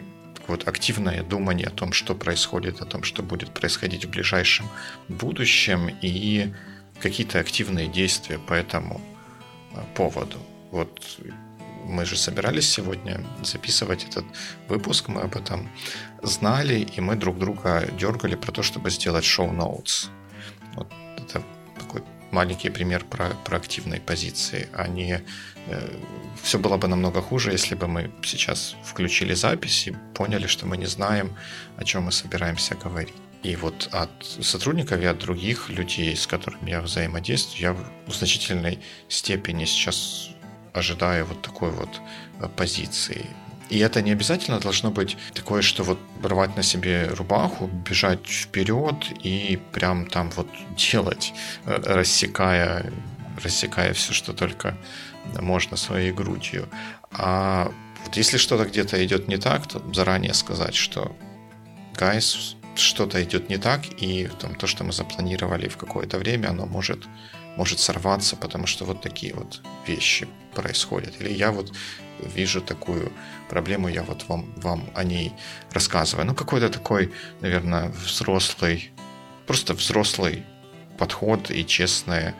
вот 0.47 0.67
активное 0.67 1.23
думание 1.23 1.67
о 1.67 1.71
том, 1.71 1.91
что 1.91 2.15
происходит, 2.15 2.81
о 2.81 2.85
том, 2.85 3.03
что 3.03 3.21
будет 3.21 3.53
происходить 3.53 4.05
в 4.05 4.09
ближайшем 4.09 4.67
будущем 5.07 5.89
и 6.01 6.53
какие-то 7.01 7.39
активные 7.39 7.87
действия 7.87 8.39
по 8.39 8.53
этому 8.53 9.01
а, 9.73 9.83
поводу. 9.95 10.37
Вот 10.71 11.19
мы 11.87 12.05
же 12.05 12.17
собирались 12.17 12.69
сегодня 12.69 13.23
записывать 13.43 14.05
этот 14.05 14.25
выпуск, 14.67 15.07
мы 15.07 15.21
об 15.21 15.35
этом 15.35 15.69
знали, 16.21 16.79
и 16.79 17.01
мы 17.01 17.15
друг 17.15 17.39
друга 17.39 17.87
дергали 17.97 18.35
про 18.35 18.51
то, 18.51 18.63
чтобы 18.63 18.89
сделать 18.89 19.25
шоу-ноутс. 19.25 20.09
Вот 20.75 20.91
это 21.17 21.43
такой 21.79 22.03
маленький 22.31 22.69
пример 22.69 23.05
про, 23.05 23.29
про 23.45 23.57
активной 23.57 23.99
позиции. 23.99 24.67
Они 24.73 25.19
э, 25.67 25.99
все 26.43 26.59
было 26.59 26.77
бы 26.77 26.87
намного 26.87 27.21
хуже, 27.21 27.51
если 27.51 27.75
бы 27.75 27.87
мы 27.87 28.11
сейчас 28.23 28.75
включили 28.83 29.33
запись 29.33 29.87
и 29.87 29.95
поняли, 30.13 30.47
что 30.47 30.65
мы 30.65 30.77
не 30.77 30.87
знаем, 30.87 31.35
о 31.77 31.83
чем 31.83 32.03
мы 32.03 32.11
собираемся 32.11 32.75
говорить. 32.75 33.15
И 33.43 33.55
вот 33.55 33.89
от 33.91 34.11
сотрудников 34.41 34.99
и 34.99 35.05
от 35.05 35.19
других 35.19 35.69
людей, 35.69 36.15
с 36.15 36.27
которыми 36.27 36.71
я 36.71 36.81
взаимодействую, 36.81 37.61
я 37.61 37.73
в 37.73 38.13
значительной 38.13 38.79
степени 39.07 39.65
сейчас 39.65 40.31
ожидая 40.77 41.23
вот 41.23 41.41
такой 41.41 41.71
вот 41.71 42.01
э, 42.39 42.47
позиции. 42.55 43.25
И 43.69 43.79
это 43.79 44.01
не 44.01 44.11
обязательно 44.11 44.59
должно 44.59 44.91
быть 44.91 45.17
такое, 45.33 45.61
что 45.61 45.83
вот 45.83 45.99
рвать 46.23 46.55
на 46.55 46.63
себе 46.63 47.07
рубаху, 47.09 47.67
бежать 47.67 48.25
вперед 48.25 48.95
и 49.25 49.59
прям 49.73 50.07
там 50.07 50.29
вот 50.31 50.47
делать, 50.77 51.33
э, 51.65 51.75
рассекая, 51.85 52.91
рассекая 53.43 53.93
все, 53.93 54.13
что 54.13 54.33
только 54.33 54.77
можно 55.41 55.77
своей 55.77 56.11
грудью. 56.13 56.69
А 57.11 57.71
Вот 58.05 58.15
если 58.15 58.37
что-то 58.37 58.65
где-то 58.65 59.03
идет 59.05 59.27
не 59.27 59.37
так, 59.37 59.67
то 59.67 59.81
заранее 59.93 60.33
сказать, 60.33 60.75
что 60.75 61.13
guys, 61.93 62.55
что-то 62.79 63.23
идет 63.23 63.49
не 63.49 63.57
так, 63.57 63.81
и 63.97 64.29
там, 64.39 64.55
то, 64.55 64.67
что 64.67 64.83
мы 64.83 64.93
запланировали 64.93 65.67
в 65.67 65.77
какое-то 65.77 66.17
время, 66.17 66.49
оно 66.49 66.65
может, 66.65 67.05
может 67.55 67.79
сорваться, 67.79 68.35
потому 68.35 68.67
что 68.67 68.85
вот 68.85 69.01
такие 69.01 69.33
вот 69.33 69.61
вещи 69.87 70.27
происходят. 70.53 71.19
Или 71.19 71.33
я 71.33 71.51
вот 71.51 71.73
вижу 72.19 72.61
такую 72.61 73.11
проблему, 73.49 73.87
я 73.87 74.03
вот 74.03 74.25
вам, 74.27 74.51
вам 74.57 74.89
о 74.95 75.03
ней 75.03 75.33
рассказываю. 75.71 76.25
Ну, 76.25 76.35
какой-то 76.35 76.69
такой, 76.69 77.13
наверное, 77.41 77.89
взрослый, 77.89 78.91
просто 79.45 79.73
взрослый 79.73 80.43
подход 80.97 81.51
и 81.51 81.65
честная 81.65 82.35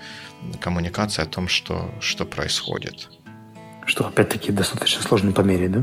коммуникация 0.60 1.26
о 1.26 1.28
том, 1.28 1.48
что, 1.48 1.92
что 2.00 2.26
происходит. 2.26 3.10
Что, 3.86 4.08
опять-таки, 4.08 4.52
достаточно 4.52 5.02
сложно 5.02 5.32
померить, 5.32 5.72
да? 5.72 5.80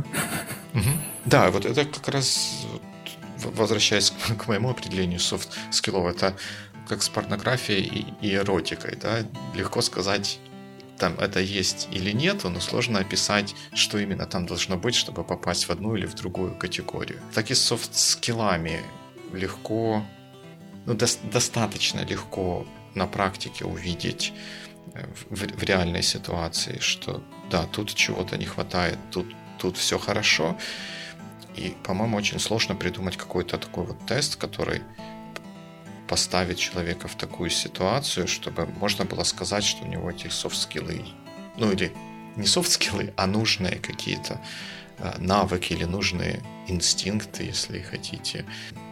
Угу. 0.74 0.90
Да, 1.24 1.50
вот 1.50 1.64
это 1.64 1.84
как 1.86 2.08
раз, 2.08 2.63
возвращаясь 3.50 4.12
к 4.38 4.48
моему 4.48 4.70
определению 4.70 5.20
soft 5.20 5.52
skill 5.52 5.91
ов, 5.91 6.14
это 6.14 6.36
как 6.88 7.02
с 7.02 7.08
порнографией 7.08 8.14
и 8.20 8.34
эротикой, 8.34 8.96
да, 8.96 9.20
легко 9.54 9.80
сказать, 9.80 10.38
там 10.98 11.18
это 11.18 11.40
есть 11.40 11.88
или 11.90 12.12
нет, 12.12 12.44
но 12.44 12.60
сложно 12.60 13.00
описать, 13.00 13.54
что 13.74 13.98
именно 13.98 14.26
там 14.26 14.46
должно 14.46 14.76
быть, 14.76 14.94
чтобы 14.94 15.24
попасть 15.24 15.68
в 15.68 15.70
одну 15.70 15.96
или 15.96 16.06
в 16.06 16.14
другую 16.14 16.54
категорию. 16.54 17.20
Так 17.32 17.50
и 17.50 17.54
с 17.54 17.62
soft 17.62 18.02
skill 18.02 18.51
ами 18.51 18.80
легко, 19.32 20.04
ну, 20.86 20.94
до, 20.94 21.06
достаточно 21.32 22.04
легко 22.04 22.66
на 22.94 23.06
практике 23.06 23.64
увидеть 23.64 24.32
э, 24.94 25.06
в, 25.30 25.40
в 25.40 25.62
реальной 25.64 26.02
ситуации, 26.02 26.78
что 26.80 27.22
да, 27.50 27.64
тут 27.64 27.94
чего-то 27.94 28.36
не 28.36 28.44
хватает, 28.44 28.98
тут, 29.10 29.26
тут 29.58 29.76
все 29.76 29.98
хорошо. 29.98 30.56
И, 31.56 31.76
по-моему, 31.84 32.16
очень 32.16 32.40
сложно 32.40 32.74
придумать 32.74 33.16
какой-то 33.16 33.58
такой 33.58 33.84
вот 33.84 34.06
тест, 34.06 34.36
который 34.36 34.82
поставить 36.08 36.58
человека 36.58 37.08
в 37.08 37.14
такую 37.14 37.50
ситуацию, 37.50 38.28
чтобы 38.28 38.66
можно 38.66 39.04
было 39.04 39.24
сказать, 39.24 39.64
что 39.64 39.84
у 39.84 39.88
него 39.88 40.10
эти 40.10 40.28
софт-скиллы, 40.28 41.04
ну 41.56 41.72
или 41.72 41.92
не 42.36 42.46
софт-скиллы, 42.46 43.12
а 43.16 43.26
нужные 43.26 43.76
какие-то 43.76 44.40
э, 44.98 45.14
навыки 45.18 45.72
или 45.72 45.84
нужные 45.84 46.42
инстинкты, 46.66 47.44
если 47.44 47.80
хотите, 47.80 48.44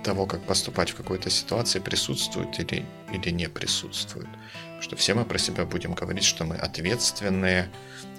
того, 0.02 0.26
как 0.26 0.42
поступать 0.44 0.90
в 0.90 0.96
какой-то 0.96 1.30
ситуации, 1.30 1.80
присутствуют 1.80 2.58
или, 2.58 2.84
или 3.12 3.30
не 3.30 3.48
присутствуют. 3.48 4.28
Потому 4.62 4.82
что 4.82 4.96
все 4.96 5.14
мы 5.14 5.24
про 5.24 5.38
себя 5.38 5.64
будем 5.64 5.94
говорить, 5.94 6.24
что 6.24 6.44
мы 6.44 6.56
ответственные, 6.56 7.70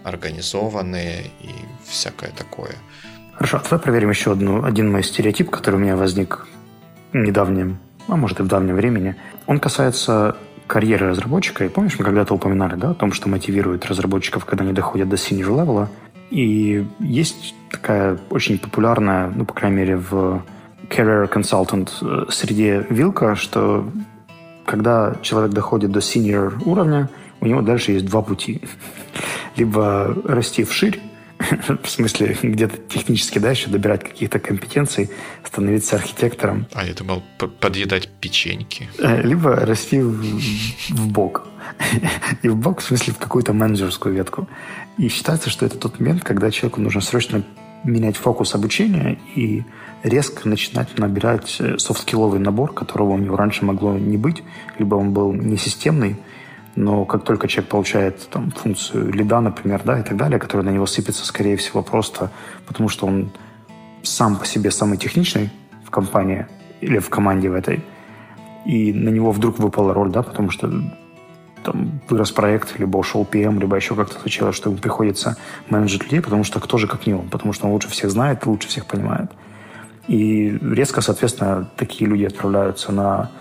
организованные 0.04 1.32
и 1.42 1.52
всякое 1.86 2.32
такое. 2.32 2.76
Хорошо, 3.36 3.62
давай 3.64 3.80
проверим 3.80 4.10
еще 4.10 4.32
одну, 4.32 4.64
один 4.64 4.92
мой 4.92 5.04
стереотип, 5.04 5.50
который 5.50 5.76
у 5.76 5.80
меня 5.80 5.96
возник 5.96 6.48
недавним 7.14 7.80
а 8.08 8.16
может 8.16 8.40
и 8.40 8.44
в 8.44 8.48
давнем 8.48 8.76
времени. 8.76 9.16
Он 9.48 9.60
касается 9.60 10.36
карьеры 10.68 11.10
разработчика. 11.10 11.66
И 11.66 11.70
помнишь, 11.70 11.98
мы 11.98 12.06
когда-то 12.06 12.34
упоминали 12.34 12.76
да, 12.76 12.92
о 12.92 12.94
том, 12.94 13.12
что 13.12 13.30
мотивирует 13.30 13.86
разработчиков, 13.86 14.46
когда 14.46 14.64
они 14.64 14.74
доходят 14.74 15.10
до 15.10 15.16
senior 15.16 15.50
level. 15.50 15.88
И 16.30 16.86
есть 17.00 17.56
такая 17.70 18.18
очень 18.30 18.58
популярная, 18.58 19.32
ну, 19.36 19.46
по 19.46 19.54
крайней 19.54 19.78
мере, 19.78 19.98
в 19.98 20.44
career 20.90 21.32
consultant 21.32 21.90
э, 22.02 22.32
среде 22.32 22.86
вилка, 22.90 23.36
что 23.36 23.90
когда 24.66 25.16
человек 25.22 25.52
доходит 25.52 25.92
до 25.92 26.00
senior 26.00 26.62
уровня, 26.66 27.10
у 27.42 27.46
него 27.46 27.62
дальше 27.62 27.92
есть 27.92 28.06
два 28.06 28.22
пути. 28.22 28.62
Либо 29.56 30.16
расти 30.26 30.64
вширь, 30.64 31.00
в 31.84 31.90
смысле, 31.90 32.38
где-то 32.42 32.78
технически 32.78 33.40
дальше 33.40 33.70
добирать 33.70 34.04
каких-то 34.04 34.40
компетенций, 34.40 35.10
становиться 35.44 35.96
архитектором. 35.96 36.68
А 36.74 36.86
я 36.86 36.94
думал, 36.94 37.24
подъедать 37.60 38.10
печеньки. 38.20 38.90
Э, 39.00 39.22
либо 39.22 39.56
расти 39.56 40.00
в, 40.00 40.22
в 40.90 41.08
бок. 41.12 41.48
И 42.42 42.50
в 42.50 42.56
бок, 42.56 42.80
в 42.80 42.84
смысле, 42.84 43.14
в 43.14 43.18
какую-то 43.18 43.54
менеджерскую 43.54 44.16
ветку. 44.16 44.48
И 44.98 45.08
считается, 45.08 45.50
что 45.50 45.66
это 45.66 45.78
тот 45.78 46.00
момент, 46.00 46.24
когда 46.24 46.52
человеку 46.52 46.82
нужно 46.82 47.02
срочно 47.02 47.44
менять 47.84 48.16
фокус 48.16 48.56
обучения 48.56 49.18
и 49.36 49.64
резко 50.04 50.48
начинать 50.48 50.98
набирать 50.98 51.58
э, 51.60 51.78
софт-скилловый 51.78 52.40
набор, 52.40 52.74
которого 52.74 53.12
у 53.12 53.18
него 53.18 53.36
раньше 53.36 53.66
могло 53.66 53.98
не 53.98 54.18
быть, 54.18 54.44
либо 54.78 54.96
он 54.96 55.14
был 55.14 55.34
несистемный, 55.34 56.18
но 56.76 57.06
как 57.06 57.24
только 57.24 57.48
человек 57.48 57.70
получает 57.70 58.30
там, 58.30 58.52
функцию 58.52 59.12
лида, 59.12 59.42
например, 59.42 59.82
да, 59.84 60.00
и 60.00 60.04
так 60.04 60.18
далее, 60.18 60.40
которая 60.40 60.66
на 60.66 60.72
него 60.72 60.86
сыпется, 60.86 61.26
скорее 61.26 61.56
всего, 61.58 61.84
просто 61.84 62.32
потому 62.68 62.90
что 62.90 63.06
он 63.06 63.32
сам 64.02 64.38
по 64.38 64.46
себе 64.46 64.72
самый 64.72 64.98
техничный 64.98 65.50
в 65.86 65.90
компании 65.90 66.48
или 66.82 67.00
в 67.00 67.10
команде 67.10 67.50
в 67.50 67.54
этой, 67.54 67.84
и 68.66 68.92
на 68.92 69.10
него 69.10 69.32
вдруг 69.32 69.60
выпала 69.60 69.94
роль, 69.94 70.12
да, 70.12 70.24
потому 70.24 70.50
что 70.50 70.72
там 71.64 72.02
вырос 72.10 72.32
проект, 72.32 72.78
либо 72.80 72.98
ушел 72.98 73.28
PM, 73.30 73.60
либо 73.60 73.76
еще 73.76 73.96
как-то 73.96 74.20
случилось, 74.20 74.56
что 74.56 74.70
ему 74.70 74.80
приходится 74.80 75.38
менеджить 75.70 76.04
людей, 76.04 76.22
потому 76.22 76.44
что 76.44 76.60
кто 76.60 76.78
же 76.78 76.88
как 76.88 77.08
не 77.08 77.14
он, 77.14 77.30
потому 77.30 77.54
что 77.54 77.68
он 77.68 77.74
лучше 77.74 77.90
всех 77.90 78.12
знает, 78.12 78.46
лучше 78.46 78.68
всех 78.68 78.86
понимает. 78.86 79.32
И 80.08 80.58
резко, 80.62 81.02
соответственно, 81.02 81.70
такие 81.78 82.10
люди 82.10 82.26
отправляются 82.26 82.92
на 82.92 83.32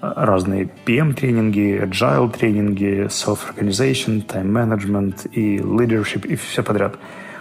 разные 0.00 0.68
PM-тренинги, 0.86 1.80
agile-тренинги, 1.82 3.06
self-organization, 3.06 4.26
time-management 4.26 5.30
и 5.30 5.58
leadership, 5.58 6.26
и 6.26 6.36
все 6.36 6.62
подряд. 6.62 6.96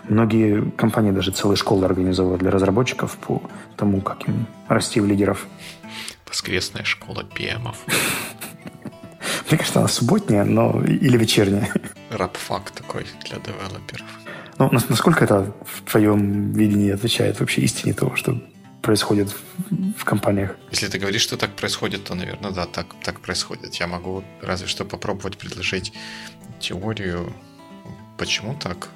Многие 0.07 0.71
компании 0.71 1.11
даже 1.11 1.31
целые 1.31 1.57
школы 1.57 1.85
организовывают 1.85 2.41
для 2.41 2.51
разработчиков 2.51 3.15
по 3.17 3.41
тому, 3.77 4.01
как 4.01 4.27
им 4.27 4.47
расти 4.67 4.99
в 4.99 5.05
лидеров. 5.05 5.47
Воскресная 6.27 6.83
школа 6.83 7.23
PM-ов. 7.35 7.77
Мне 9.49 9.57
кажется, 9.57 9.79
она 9.79 9.87
субботняя, 9.87 10.43
но 10.45 10.81
или 10.83 11.17
вечерняя. 11.17 11.71
Рабфак 12.11 12.71
такой 12.71 13.05
для 13.25 13.37
девелоперов. 13.37 14.07
Ну, 14.57 14.69
насколько 14.71 15.23
это 15.23 15.53
в 15.63 15.89
твоем 15.89 16.51
видении 16.51 16.91
отвечает 16.91 17.39
вообще 17.39 17.61
истине 17.61 17.93
того, 17.93 18.15
что 18.15 18.39
происходит 18.81 19.29
в 19.97 20.05
компаниях. 20.05 20.55
Если 20.71 20.87
ты 20.87 20.99
говоришь, 20.99 21.21
что 21.21 21.37
так 21.37 21.55
происходит, 21.55 22.03
то, 22.05 22.15
наверное, 22.15 22.51
да, 22.51 22.65
так, 22.65 22.87
так 23.03 23.19
происходит. 23.19 23.75
Я 23.75 23.87
могу 23.87 24.23
разве 24.41 24.67
что 24.67 24.85
попробовать 24.85 25.37
предложить 25.37 25.93
теорию, 26.59 27.33
почему 28.17 28.55
так 28.55 28.89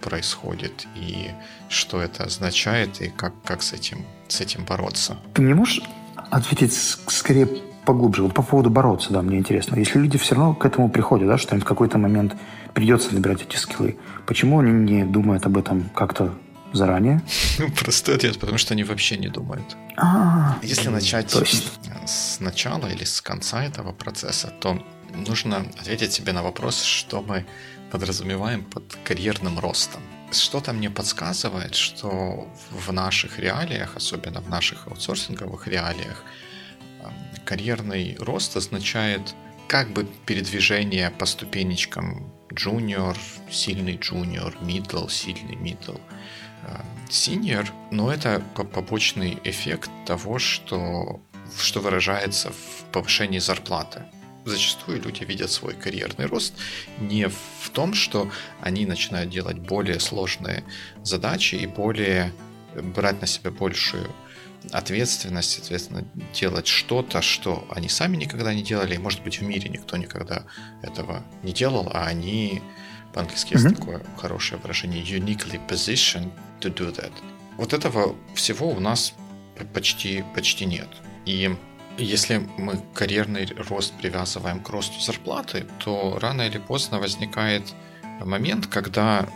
происходит, 0.00 0.86
и 0.94 1.30
что 1.68 2.00
это 2.00 2.24
означает, 2.24 3.00
и 3.00 3.08
как, 3.08 3.32
как 3.44 3.62
с, 3.62 3.72
этим, 3.72 4.04
с 4.28 4.40
этим 4.40 4.64
бороться. 4.64 5.16
Ты 5.32 5.42
не 5.42 5.54
можешь 5.54 5.82
ответить 6.30 6.74
скорее 6.74 7.48
поглубже. 7.84 8.22
Вот 8.22 8.34
по 8.34 8.42
поводу 8.42 8.70
бороться, 8.70 9.12
да, 9.12 9.22
мне 9.22 9.38
интересно. 9.38 9.76
Если 9.76 9.98
люди 9.98 10.18
все 10.18 10.34
равно 10.34 10.54
к 10.54 10.64
этому 10.64 10.88
приходят, 10.88 11.28
да, 11.28 11.38
что 11.38 11.54
им 11.54 11.60
в 11.60 11.64
какой-то 11.64 11.98
момент 11.98 12.34
придется 12.72 13.14
набирать 13.14 13.42
эти 13.42 13.56
скиллы, 13.56 13.96
почему 14.26 14.60
они 14.60 14.72
не 14.72 15.04
думают 15.04 15.46
об 15.46 15.56
этом 15.56 15.90
как-то 15.94 16.34
заранее? 16.74 17.22
Ну, 17.58 17.70
простой 17.70 18.16
ответ, 18.16 18.38
потому 18.38 18.58
что 18.58 18.74
они 18.74 18.84
вообще 18.84 19.16
не 19.16 19.28
думают. 19.28 19.76
А, 19.96 20.58
Если 20.62 20.88
начать 20.90 21.32
с 22.06 22.40
начала 22.40 22.86
или 22.88 23.04
с 23.04 23.20
конца 23.20 23.64
этого 23.64 23.92
процесса, 23.92 24.48
то 24.60 24.82
нужно 25.14 25.66
ответить 25.80 26.12
себе 26.12 26.32
на 26.32 26.42
вопрос, 26.42 26.82
что 26.82 27.22
мы 27.22 27.46
подразумеваем 27.90 28.64
под 28.64 28.98
карьерным 29.04 29.58
ростом. 29.58 30.02
Что-то 30.32 30.72
мне 30.72 30.90
подсказывает, 30.90 31.74
что 31.76 32.48
в 32.70 32.92
наших 32.92 33.38
реалиях, 33.38 33.96
особенно 33.96 34.40
в 34.40 34.48
наших 34.48 34.88
аутсорсинговых 34.88 35.68
реалиях, 35.68 36.24
карьерный 37.44 38.16
рост 38.18 38.56
означает 38.56 39.34
как 39.68 39.92
бы 39.92 40.06
передвижение 40.26 41.10
по 41.10 41.26
ступенечкам 41.26 42.32
junior, 42.50 43.16
сильный 43.50 43.96
junior, 43.96 44.52
middle, 44.60 45.08
сильный 45.08 45.56
middle– 45.56 46.00
Senior, 47.08 47.68
но 47.90 48.12
это 48.12 48.42
побочный 48.54 49.38
эффект 49.44 49.90
того, 50.06 50.38
что, 50.38 51.20
что 51.58 51.80
выражается 51.80 52.50
в 52.50 52.84
повышении 52.92 53.38
зарплаты. 53.38 54.02
Зачастую 54.44 55.02
люди 55.02 55.24
видят 55.24 55.50
свой 55.50 55.74
карьерный 55.74 56.26
рост 56.26 56.54
не 57.00 57.28
в 57.28 57.70
том, 57.72 57.94
что 57.94 58.30
они 58.60 58.84
начинают 58.84 59.30
делать 59.30 59.58
более 59.58 60.00
сложные 60.00 60.64
задачи 61.02 61.54
и 61.54 61.66
более 61.66 62.32
брать 62.74 63.20
на 63.20 63.26
себя 63.26 63.50
большую 63.50 64.10
ответственность, 64.72 65.52
соответственно, 65.52 66.04
делать 66.32 66.66
что-то, 66.66 67.22
что 67.22 67.66
они 67.70 67.88
сами 67.88 68.16
никогда 68.16 68.54
не 68.54 68.62
делали, 68.62 68.94
и, 68.94 68.98
может 68.98 69.22
быть, 69.22 69.40
в 69.40 69.42
мире 69.42 69.68
никто 69.68 69.96
никогда 69.96 70.44
этого 70.82 71.22
не 71.42 71.52
делал, 71.52 71.90
а 71.92 72.06
они 72.06 72.62
по-английски 73.12 73.54
есть 73.54 73.66
mm-hmm. 73.66 73.76
такое 73.76 74.02
хорошее 74.16 74.60
выражение 74.60 75.02
uniquely 75.02 75.60
positioned 75.68 76.32
to 76.64 76.74
do 76.74 76.92
that. 76.92 77.12
Вот 77.56 77.72
этого 77.72 78.14
всего 78.34 78.68
у 78.70 78.80
нас 78.80 79.14
почти, 79.72 80.24
почти 80.34 80.64
нет. 80.64 80.88
И 81.26 81.56
если 81.98 82.38
мы 82.58 82.80
карьерный 82.94 83.46
рост 83.68 83.94
привязываем 83.94 84.60
к 84.60 84.68
росту 84.70 85.00
зарплаты, 85.00 85.66
то 85.78 86.18
рано 86.20 86.42
или 86.42 86.58
поздно 86.58 86.98
возникает 86.98 87.62
момент, 88.24 88.66
когда 88.66 89.28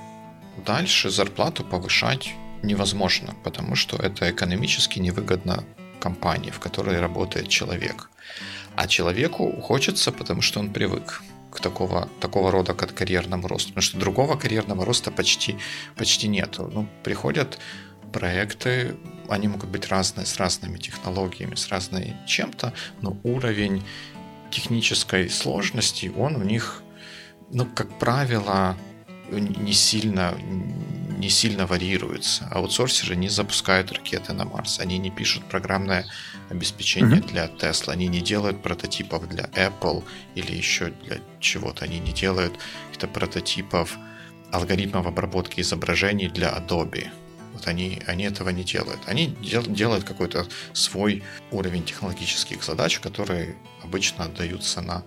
дальше 0.66 1.10
зарплату 1.10 1.64
повышать 1.64 2.34
невозможно, 2.62 3.34
потому 3.44 3.76
что 3.76 3.96
это 3.96 4.30
экономически 4.30 4.98
невыгодно 4.98 5.64
компании, 6.00 6.50
в 6.50 6.58
которой 6.58 7.00
работает 7.00 7.48
человек. 7.48 8.10
А 8.74 8.86
человеку 8.86 9.60
хочется, 9.60 10.12
потому 10.12 10.42
что 10.42 10.60
он 10.60 10.72
привык 10.72 11.22
к 11.50 11.60
такого, 11.60 12.08
такого 12.20 12.50
рода 12.50 12.74
к 12.74 12.94
карьерному 12.94 13.48
росту. 13.48 13.68
Потому 13.68 13.82
что 13.82 13.98
другого 13.98 14.36
карьерного 14.36 14.84
роста 14.84 15.10
почти, 15.10 15.56
почти 15.96 16.28
нету. 16.28 16.70
Ну, 16.72 16.88
приходят 17.02 17.58
проекты, 18.12 18.96
они 19.28 19.48
могут 19.48 19.68
быть 19.68 19.88
разные, 19.88 20.26
с 20.26 20.36
разными 20.38 20.78
технологиями, 20.78 21.54
с 21.54 21.68
разной 21.68 22.16
чем-то, 22.26 22.72
но 23.02 23.16
уровень 23.22 23.84
технической 24.50 25.28
сложности, 25.28 26.12
он 26.16 26.36
у 26.36 26.42
них, 26.42 26.82
ну, 27.50 27.66
как 27.66 27.98
правило, 27.98 28.76
не 29.30 29.72
сильно, 29.72 30.34
не 31.18 31.28
сильно 31.28 31.66
варьируется. 31.66 32.48
Аутсорсеры 32.50 33.16
не 33.16 33.28
запускают 33.28 33.92
ракеты 33.92 34.32
на 34.32 34.44
Марс, 34.44 34.80
они 34.80 34.98
не 34.98 35.10
пишут 35.10 35.44
программное 35.44 36.06
обеспечение 36.50 37.20
mm-hmm. 37.20 37.28
для 37.28 37.46
Tesla, 37.46 37.92
они 37.92 38.08
не 38.08 38.20
делают 38.20 38.62
прототипов 38.62 39.28
для 39.28 39.44
Apple 39.44 40.04
или 40.34 40.52
еще 40.52 40.92
для 41.04 41.18
чего-то, 41.40 41.84
они 41.84 41.98
не 41.98 42.12
делают 42.12 42.58
это 42.94 43.06
прототипов 43.06 43.96
алгоритмов 44.50 45.06
обработки 45.06 45.60
изображений 45.60 46.28
для 46.28 46.48
Adobe. 46.48 47.08
Вот 47.52 47.66
они, 47.66 48.02
они 48.06 48.24
этого 48.24 48.50
не 48.50 48.64
делают. 48.64 49.00
Они 49.06 49.28
дел, 49.42 49.62
делают 49.62 50.04
какой-то 50.04 50.46
свой 50.72 51.22
уровень 51.50 51.84
технологических 51.84 52.62
задач, 52.62 53.00
которые 53.00 53.56
обычно 53.82 54.24
отдаются 54.24 54.80
на, 54.80 55.04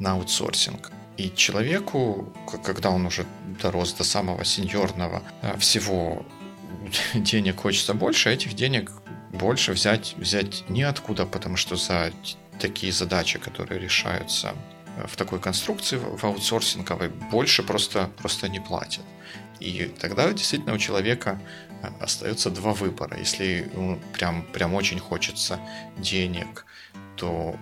на 0.00 0.12
аутсорсинг. 0.12 0.90
И 1.16 1.32
человеку, 1.34 2.32
когда 2.62 2.90
он 2.90 3.06
уже 3.06 3.24
дорос 3.62 3.94
до 3.94 4.04
самого 4.04 4.44
сеньорного, 4.44 5.22
э, 5.42 5.56
всего 5.58 6.26
денег 7.14 7.60
хочется 7.60 7.94
больше, 7.94 8.28
а 8.28 8.32
этих 8.32 8.54
денег 8.54 8.90
больше 9.32 9.72
взять, 9.72 10.14
взять 10.16 10.68
неоткуда, 10.68 11.26
потому 11.26 11.56
что 11.56 11.76
за 11.76 12.12
такие 12.60 12.92
задачи, 12.92 13.38
которые 13.38 13.80
решаются 13.80 14.54
э, 14.96 15.06
в 15.06 15.16
такой 15.16 15.40
конструкции, 15.40 15.96
в 15.96 16.24
аутсорсинговой, 16.24 17.08
больше 17.08 17.62
просто, 17.62 18.10
просто 18.18 18.48
не 18.48 18.60
платят. 18.60 19.04
И 19.58 19.90
тогда 19.98 20.30
действительно 20.32 20.74
у 20.74 20.78
человека 20.78 21.40
э, 21.82 21.88
остается 22.00 22.50
два 22.50 22.72
выбора. 22.72 23.18
Если 23.18 23.70
ну, 23.74 23.98
прям, 24.12 24.42
прям 24.52 24.74
очень 24.74 24.98
хочется 24.98 25.58
денег, 25.96 26.66
то 27.16 27.56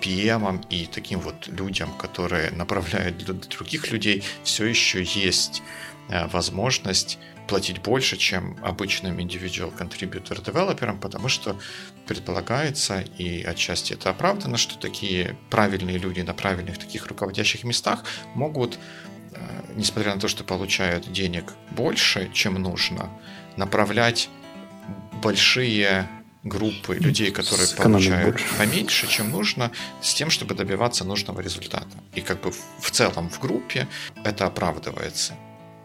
PM 0.00 0.64
и 0.70 0.86
таким 0.86 1.20
вот 1.20 1.48
людям, 1.48 1.92
которые 1.94 2.50
направляют 2.50 3.18
для 3.18 3.34
других 3.34 3.90
людей, 3.90 4.22
все 4.44 4.66
еще 4.66 5.02
есть 5.02 5.62
э, 6.08 6.26
возможность 6.28 7.18
платить 7.48 7.80
больше, 7.82 8.16
чем 8.16 8.56
обычным 8.62 9.18
individual 9.18 9.76
contributor 9.76 10.44
девелоперам, 10.44 11.00
потому 11.00 11.28
что 11.28 11.58
предполагается, 12.06 13.00
и 13.00 13.42
отчасти 13.42 13.94
это 13.94 14.10
оправдано, 14.10 14.56
что 14.56 14.78
такие 14.78 15.36
правильные 15.50 15.98
люди 15.98 16.20
на 16.20 16.34
правильных 16.34 16.78
таких 16.78 17.06
руководящих 17.06 17.64
местах 17.64 18.04
могут, 18.34 18.78
э, 19.32 19.72
несмотря 19.74 20.14
на 20.14 20.20
то, 20.20 20.28
что 20.28 20.44
получают 20.44 21.10
денег 21.10 21.54
больше, 21.70 22.30
чем 22.32 22.54
нужно, 22.54 23.10
направлять 23.56 24.28
большие 25.22 26.08
группы 26.48 26.96
людей, 26.96 27.30
которые 27.30 27.68
получают 27.76 28.36
больше. 28.36 28.54
поменьше, 28.58 29.06
чем 29.08 29.30
нужно, 29.30 29.70
с 30.02 30.14
тем, 30.14 30.30
чтобы 30.30 30.54
добиваться 30.54 31.04
нужного 31.04 31.40
результата. 31.40 31.88
И 32.14 32.20
как 32.20 32.40
бы 32.40 32.52
в 32.80 32.90
целом 32.90 33.28
в 33.30 33.38
группе 33.40 33.88
это 34.24 34.46
оправдывается 34.46 35.34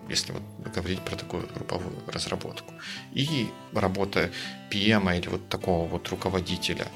если 0.10 0.34
вот 0.34 0.44
говорить 0.76 1.02
про 1.02 1.16
такую 1.16 1.48
групповую 1.54 1.96
разработку. 2.08 2.74
И 3.14 3.48
работа 3.74 4.30
PM 4.72 5.18
или 5.18 5.30
вот 5.30 5.50
такого 5.50 5.88
вот 5.88 6.10
руководителя. 6.10 6.88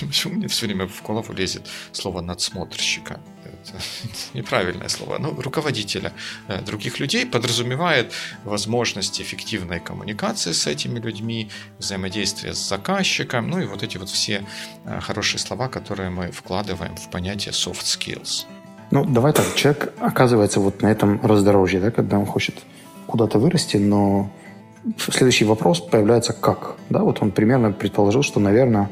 Почему 0.00 0.34
мне 0.34 0.48
все 0.48 0.66
время 0.66 0.86
в 0.86 1.02
голову 1.02 1.32
лезет 1.32 1.66
слово 1.92 2.20
надсмотрщика? 2.20 3.20
Это 3.44 3.78
неправильное 4.34 4.88
слово. 4.88 5.18
Ну, 5.18 5.40
руководителя 5.40 6.12
э, 6.48 6.62
других 6.62 7.00
людей 7.00 7.26
подразумевает 7.26 8.12
возможность 8.44 9.20
эффективной 9.20 9.80
коммуникации 9.80 10.52
с 10.52 10.66
этими 10.66 10.98
людьми, 11.00 11.50
взаимодействия 11.78 12.54
с 12.54 12.68
заказчиком, 12.68 13.50
ну 13.50 13.60
и 13.60 13.66
вот 13.66 13.82
эти 13.82 13.98
вот 13.98 14.08
все 14.08 14.46
э, 14.84 15.00
хорошие 15.00 15.38
слова, 15.40 15.68
которые 15.68 16.10
мы 16.10 16.30
вкладываем 16.30 16.96
в 16.96 17.10
понятие 17.10 17.52
soft 17.52 17.84
skills. 17.84 18.46
Ну, 18.96 19.04
давай 19.04 19.34
так, 19.34 19.44
человек 19.54 19.92
оказывается 19.98 20.58
вот 20.58 20.80
на 20.80 20.86
этом 20.86 21.20
раздорожье, 21.22 21.80
да, 21.80 21.90
когда 21.90 22.18
он 22.18 22.24
хочет 22.24 22.54
куда-то 23.06 23.38
вырасти, 23.38 23.76
но 23.76 24.30
следующий 24.96 25.44
вопрос 25.44 25.80
появляется 25.80 26.32
как? 26.32 26.76
Да, 26.88 27.00
вот 27.00 27.18
он 27.20 27.30
примерно 27.30 27.72
предположил, 27.72 28.22
что, 28.22 28.40
наверное, 28.40 28.88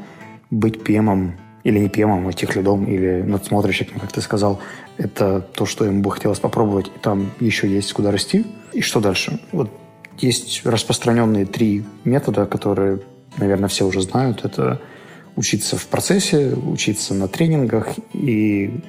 быть 0.51 0.75
PM 0.75 1.31
или 1.63 1.79
не 1.79 1.87
PM, 1.87 2.29
а 2.29 2.33
тех 2.33 2.55
лидом 2.55 2.85
или 2.85 3.23
надсмотрщиком, 3.23 3.99
как 3.99 4.11
ты 4.11 4.21
сказал, 4.21 4.59
это 4.99 5.41
то, 5.41 5.65
что 5.65 5.85
ему 5.85 6.03
бы 6.03 6.11
хотелось 6.11 6.39
попробовать, 6.39 6.85
и 6.95 6.99
там 7.01 7.31
еще 7.39 7.67
есть 7.67 7.91
куда 7.91 8.11
расти. 8.11 8.45
И 8.73 8.81
что 8.81 8.99
дальше? 8.99 9.39
Вот 9.51 9.71
есть 10.19 10.63
распространенные 10.67 11.47
три 11.47 11.83
метода, 12.03 12.45
которые, 12.45 12.99
наверное, 13.37 13.69
все 13.69 13.87
уже 13.87 14.01
знают. 14.01 14.45
Это 14.45 14.79
учиться 15.35 15.77
в 15.77 15.87
процессе, 15.87 16.53
учиться 16.53 17.15
на 17.15 17.27
тренингах 17.27 17.87
и 18.13 18.83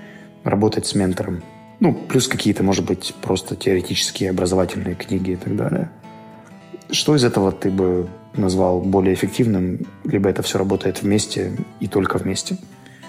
работать 0.47 0.87
с 0.87 0.95
ментором. 0.95 1.43
Ну, 1.81 1.93
плюс 1.93 2.29
какие-то, 2.29 2.63
может 2.63 2.85
быть, 2.85 3.15
просто 3.21 3.57
теоретические 3.57 4.31
образовательные 4.31 4.95
книги 4.95 5.33
и 5.33 5.37
так 5.37 5.57
далее. 5.57 5.91
Что 6.91 7.17
из 7.17 7.25
этого 7.25 7.53
ты 7.53 7.71
бы 7.71 8.09
назвал 8.35 8.81
более 8.81 9.15
эффективным, 9.15 9.87
либо 10.05 10.31
это 10.31 10.43
все 10.43 10.59
работает 10.59 11.03
вместе 11.03 11.57
и 11.81 11.89
только 11.89 12.19
вместе? 12.19 12.57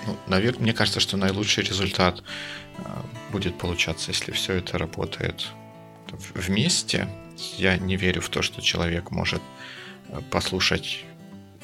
Ну, 0.06 0.15
наверное, 0.28 0.63
мне 0.63 0.73
кажется, 0.73 1.00
что 1.00 1.15
наилучший 1.15 1.63
результат 1.63 2.23
э, 2.78 2.82
будет 3.32 3.58
получаться, 3.58 4.12
если 4.12 4.32
все 4.32 4.54
это 4.54 4.78
работает 4.78 5.47
вместе. 6.34 7.08
Я 7.58 7.78
не 7.78 7.97
верю 7.97 8.21
в 8.21 8.30
то, 8.30 8.41
что 8.41 8.62
человек 8.62 9.12
может 9.12 9.41
э, 10.10 10.19
послушать 10.32 11.06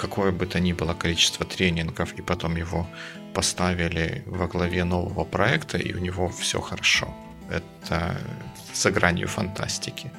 какое 0.03 0.31
бы 0.31 0.45
то 0.45 0.59
ни 0.59 0.73
было 0.73 0.93
количество 0.93 1.45
тренингов, 1.45 2.13
и 2.19 2.21
потом 2.21 2.57
его 2.57 2.85
поставили 3.33 4.23
во 4.25 4.47
главе 4.47 4.83
нового 4.83 5.23
проекта, 5.25 5.77
и 5.77 5.93
у 5.93 5.99
него 5.99 6.29
все 6.29 6.59
хорошо. 6.59 7.07
Это 7.49 8.17
за 8.73 8.91
гранью 8.91 9.27
фантастики. 9.27 10.11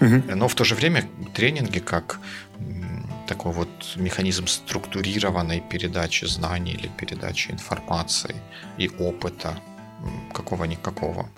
Угу. 0.00 0.36
Но 0.36 0.48
в 0.48 0.54
то 0.54 0.64
же 0.64 0.74
время 0.74 1.04
тренинги 1.34 1.80
как 1.80 2.18
такой 3.26 3.52
вот 3.52 3.96
механизм 3.96 4.46
структурированной 4.46 5.60
передачи 5.60 6.26
знаний 6.26 6.72
или 6.72 6.88
передачи 6.88 7.52
информации 7.52 8.36
и 8.78 8.88
опыта 8.98 9.54
какого-никакого, 10.32 11.28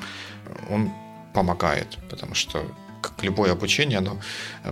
он 0.71 0.91
помогает, 1.35 1.99
потому 2.11 2.35
что 2.35 2.65
как 3.03 3.23
любое 3.23 3.53
обучение, 3.53 3.99
оно 3.99 4.19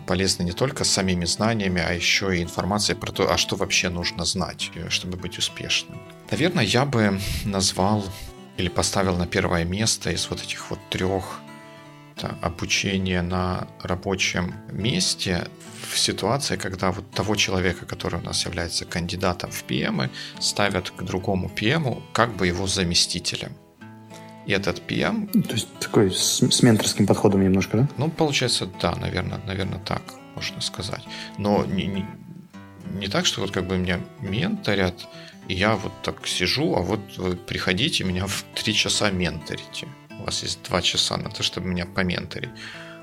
полезно 0.07 0.45
не 0.45 0.53
только 0.53 0.85
самими 0.85 1.27
знаниями, 1.27 1.83
а 1.87 1.93
еще 1.93 2.37
и 2.37 2.43
информацией 2.43 2.99
про 2.99 3.12
то, 3.12 3.31
а 3.31 3.37
что 3.37 3.57
вообще 3.57 3.90
нужно 3.90 4.25
знать, 4.25 4.71
чтобы 4.88 5.19
быть 5.19 5.38
успешным. 5.38 5.99
Наверное, 6.31 6.64
я 6.64 6.85
бы 6.85 7.21
назвал 7.45 8.05
или 8.57 8.69
поставил 8.69 9.16
на 9.16 9.27
первое 9.27 9.64
место 9.64 10.11
из 10.11 10.31
вот 10.31 10.43
этих 10.43 10.71
вот 10.71 10.79
трех 10.90 11.40
да, 12.21 12.37
обучения 12.43 13.23
на 13.23 13.66
рабочем 13.83 14.55
месте 14.71 15.49
в 15.90 15.99
ситуации, 15.99 16.57
когда 16.57 16.90
вот 16.93 17.11
того 17.11 17.37
человека, 17.37 17.87
который 17.87 18.21
у 18.21 18.23
нас 18.23 18.45
является 18.45 18.85
кандидатом 18.85 19.51
в 19.51 19.64
PM, 19.64 20.11
ставят 20.38 20.90
к 20.90 21.03
другому 21.03 21.51
PM 21.55 22.03
как 22.12 22.37
бы 22.37 22.47
его 22.47 22.66
заместителем. 22.66 23.53
И 24.51 24.53
этот 24.53 24.83
PM... 24.89 25.29
То 25.47 25.55
есть 25.55 25.69
такой 25.79 26.11
с, 26.11 26.41
с 26.41 26.63
менторским 26.65 27.07
подходом 27.07 27.45
немножко, 27.45 27.77
да? 27.77 27.89
Ну, 27.99 28.11
получается, 28.11 28.69
да, 28.83 28.97
наверное, 28.97 29.41
наверное, 29.47 29.79
так 29.79 30.03
можно 30.35 30.61
сказать. 30.61 31.05
Но 31.39 31.65
не, 31.65 31.87
не, 31.87 32.05
не 32.99 33.07
так, 33.07 33.27
что 33.27 33.43
вот 33.43 33.53
как 33.53 33.69
бы 33.69 33.79
меня 33.79 34.01
менторят, 34.21 35.07
и 35.47 35.55
я 35.55 35.77
вот 35.77 35.93
так 36.03 36.27
сижу, 36.27 36.75
а 36.75 36.81
вот 36.81 37.01
вы 37.17 37.37
приходите, 37.37 38.03
меня 38.03 38.27
в 38.27 38.45
три 38.57 38.75
часа 38.75 39.13
менторите. 39.13 39.87
У 40.19 40.25
вас 40.25 40.43
есть 40.43 40.65
два 40.69 40.83
часа 40.83 41.17
на 41.17 41.31
то, 41.31 41.45
чтобы 41.45 41.69
меня 41.69 41.87
поменторить. 41.87 42.51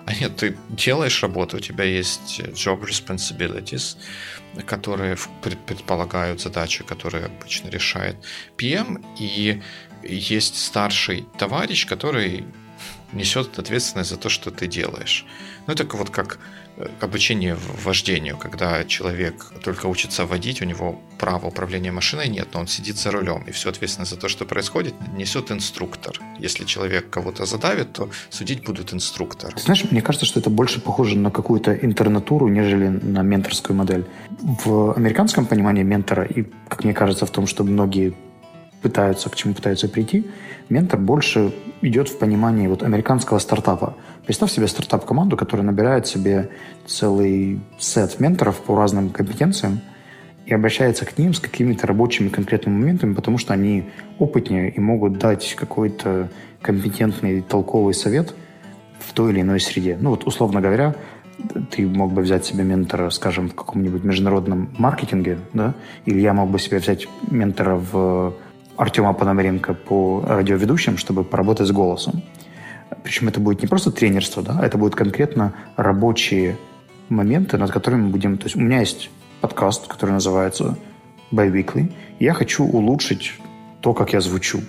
А 0.06 0.14
нет, 0.14 0.36
ты 0.36 0.58
делаешь 0.70 1.22
работу, 1.22 1.58
у 1.58 1.60
тебя 1.62 1.86
есть 1.86 2.40
job 2.40 2.82
responsibilities, 2.82 3.98
которые 4.66 5.18
предполагают 5.66 6.42
задачи, 6.42 6.84
которые 6.84 7.26
обычно 7.26 7.70
решает 7.70 8.18
PM, 8.58 9.04
и 9.20 9.62
есть 10.16 10.58
старший 10.60 11.26
товарищ, 11.38 11.86
который 11.86 12.46
несет 13.14 13.58
ответственность 13.60 14.10
за 14.10 14.18
то, 14.18 14.30
что 14.30 14.52
ты 14.52 14.68
делаешь. 14.68 15.26
Ну, 15.66 15.74
это 15.74 15.86
вот 15.96 16.10
как 16.10 16.40
обучение 17.02 17.58
вождению, 17.84 18.38
когда 18.38 18.84
человек 18.84 19.52
только 19.64 19.88
учится 19.88 20.26
водить, 20.26 20.62
у 20.62 20.66
него 20.66 21.02
права 21.18 21.48
управления 21.48 21.92
машиной 21.92 22.28
нет, 22.28 22.50
но 22.54 22.60
он 22.60 22.68
сидит 22.68 22.98
за 22.98 23.12
рулем, 23.12 23.44
и 23.48 23.52
всю 23.52 23.70
ответственность 23.70 24.12
за 24.12 24.18
то, 24.18 24.30
что 24.30 24.46
происходит, 24.46 24.94
несет 25.16 25.52
инструктор. 25.52 26.20
Если 26.38 26.66
человек 26.66 27.10
кого-то 27.10 27.46
задавит, 27.46 27.94
то 27.94 28.10
судить 28.30 28.64
будет 28.64 28.94
инструктор. 28.94 29.58
Знаешь, 29.58 29.86
мне 29.90 30.02
кажется, 30.02 30.26
что 30.26 30.40
это 30.40 30.50
больше 30.50 30.80
похоже 30.80 31.18
на 31.18 31.32
какую-то 31.32 31.74
интернатуру, 31.74 32.48
нежели 32.48 32.88
на 32.88 33.24
менторскую 33.24 33.76
модель. 33.76 34.06
В 34.40 34.96
американском 34.96 35.46
понимании 35.46 35.84
ментора, 35.84 36.26
и, 36.26 36.44
как 36.68 36.84
мне 36.84 36.94
кажется, 36.94 37.26
в 37.26 37.32
том, 37.32 37.48
что 37.48 37.64
многие 37.64 38.14
пытаются, 38.82 39.30
к 39.30 39.36
чему 39.36 39.54
пытаются 39.54 39.88
прийти, 39.88 40.26
ментор 40.70 41.00
больше 41.00 41.54
идет 41.82 42.10
в 42.10 42.18
понимании 42.18 42.68
вот 42.68 42.84
американского 42.84 43.40
стартапа. 43.40 43.96
Представь 44.26 44.52
себе 44.52 44.68
стартап-команду, 44.68 45.38
которая 45.38 45.66
набирает 45.66 46.08
себе 46.08 46.50
целый 46.86 47.60
сет 47.80 48.20
менторов 48.20 48.58
по 48.62 48.76
разным 48.76 49.10
компетенциям 49.10 49.82
и 50.46 50.54
обращается 50.54 51.06
к 51.06 51.18
ним 51.18 51.34
с 51.34 51.40
какими-то 51.40 51.88
рабочими 51.88 52.30
конкретными 52.30 52.78
моментами, 52.78 53.14
потому 53.14 53.38
что 53.38 53.54
они 53.54 53.90
опытнее 54.20 54.72
и 54.72 54.80
могут 54.80 55.18
дать 55.18 55.56
какой-то 55.56 56.30
компетентный, 56.62 57.42
толковый 57.42 57.94
совет 57.94 58.34
в 59.00 59.14
той 59.14 59.32
или 59.32 59.42
иной 59.42 59.60
среде. 59.60 59.98
Ну 60.00 60.12
вот, 60.12 60.26
условно 60.26 60.62
говоря, 60.62 60.96
ты 61.72 61.86
мог 61.86 62.14
бы 62.14 62.22
взять 62.22 62.46
себе 62.46 62.64
ментора, 62.64 63.10
скажем, 63.10 63.50
в 63.50 63.56
каком-нибудь 63.56 64.04
международном 64.04 64.70
маркетинге, 64.78 65.38
да, 65.54 65.76
или 66.06 66.20
я 66.20 66.34
мог 66.34 66.50
бы 66.50 66.60
себе 66.60 66.80
взять 66.80 67.08
ментора 67.30 67.76
в 67.76 68.34
Артема 68.78 69.14
Пономаренко 69.14 69.74
по 69.74 70.24
радиоведущим, 70.28 70.98
чтобы 70.98 71.24
поработать 71.24 71.68
с 71.68 71.72
голосом. 71.72 72.22
Причем 73.04 73.28
это 73.28 73.40
будет 73.40 73.62
не 73.62 73.68
просто 73.68 73.92
тренерство, 73.92 74.44
да, 74.44 74.60
это 74.64 74.78
будут 74.78 74.96
конкретно 74.96 75.54
рабочие 75.76 76.58
моменты, 77.10 77.58
над 77.58 77.72
которыми 77.72 78.04
мы 78.04 78.10
будем... 78.10 78.38
То 78.38 78.46
есть 78.46 78.56
у 78.56 78.60
меня 78.60 78.80
есть 78.80 79.10
подкаст, 79.42 79.88
который 79.88 80.12
называется 80.12 80.78
Biweekly, 81.32 81.92
я 82.20 82.34
хочу 82.34 82.66
улучшить 82.66 83.34
то, 83.82 83.94
как 83.94 84.14
я 84.14 84.22
звучу. 84.22 84.62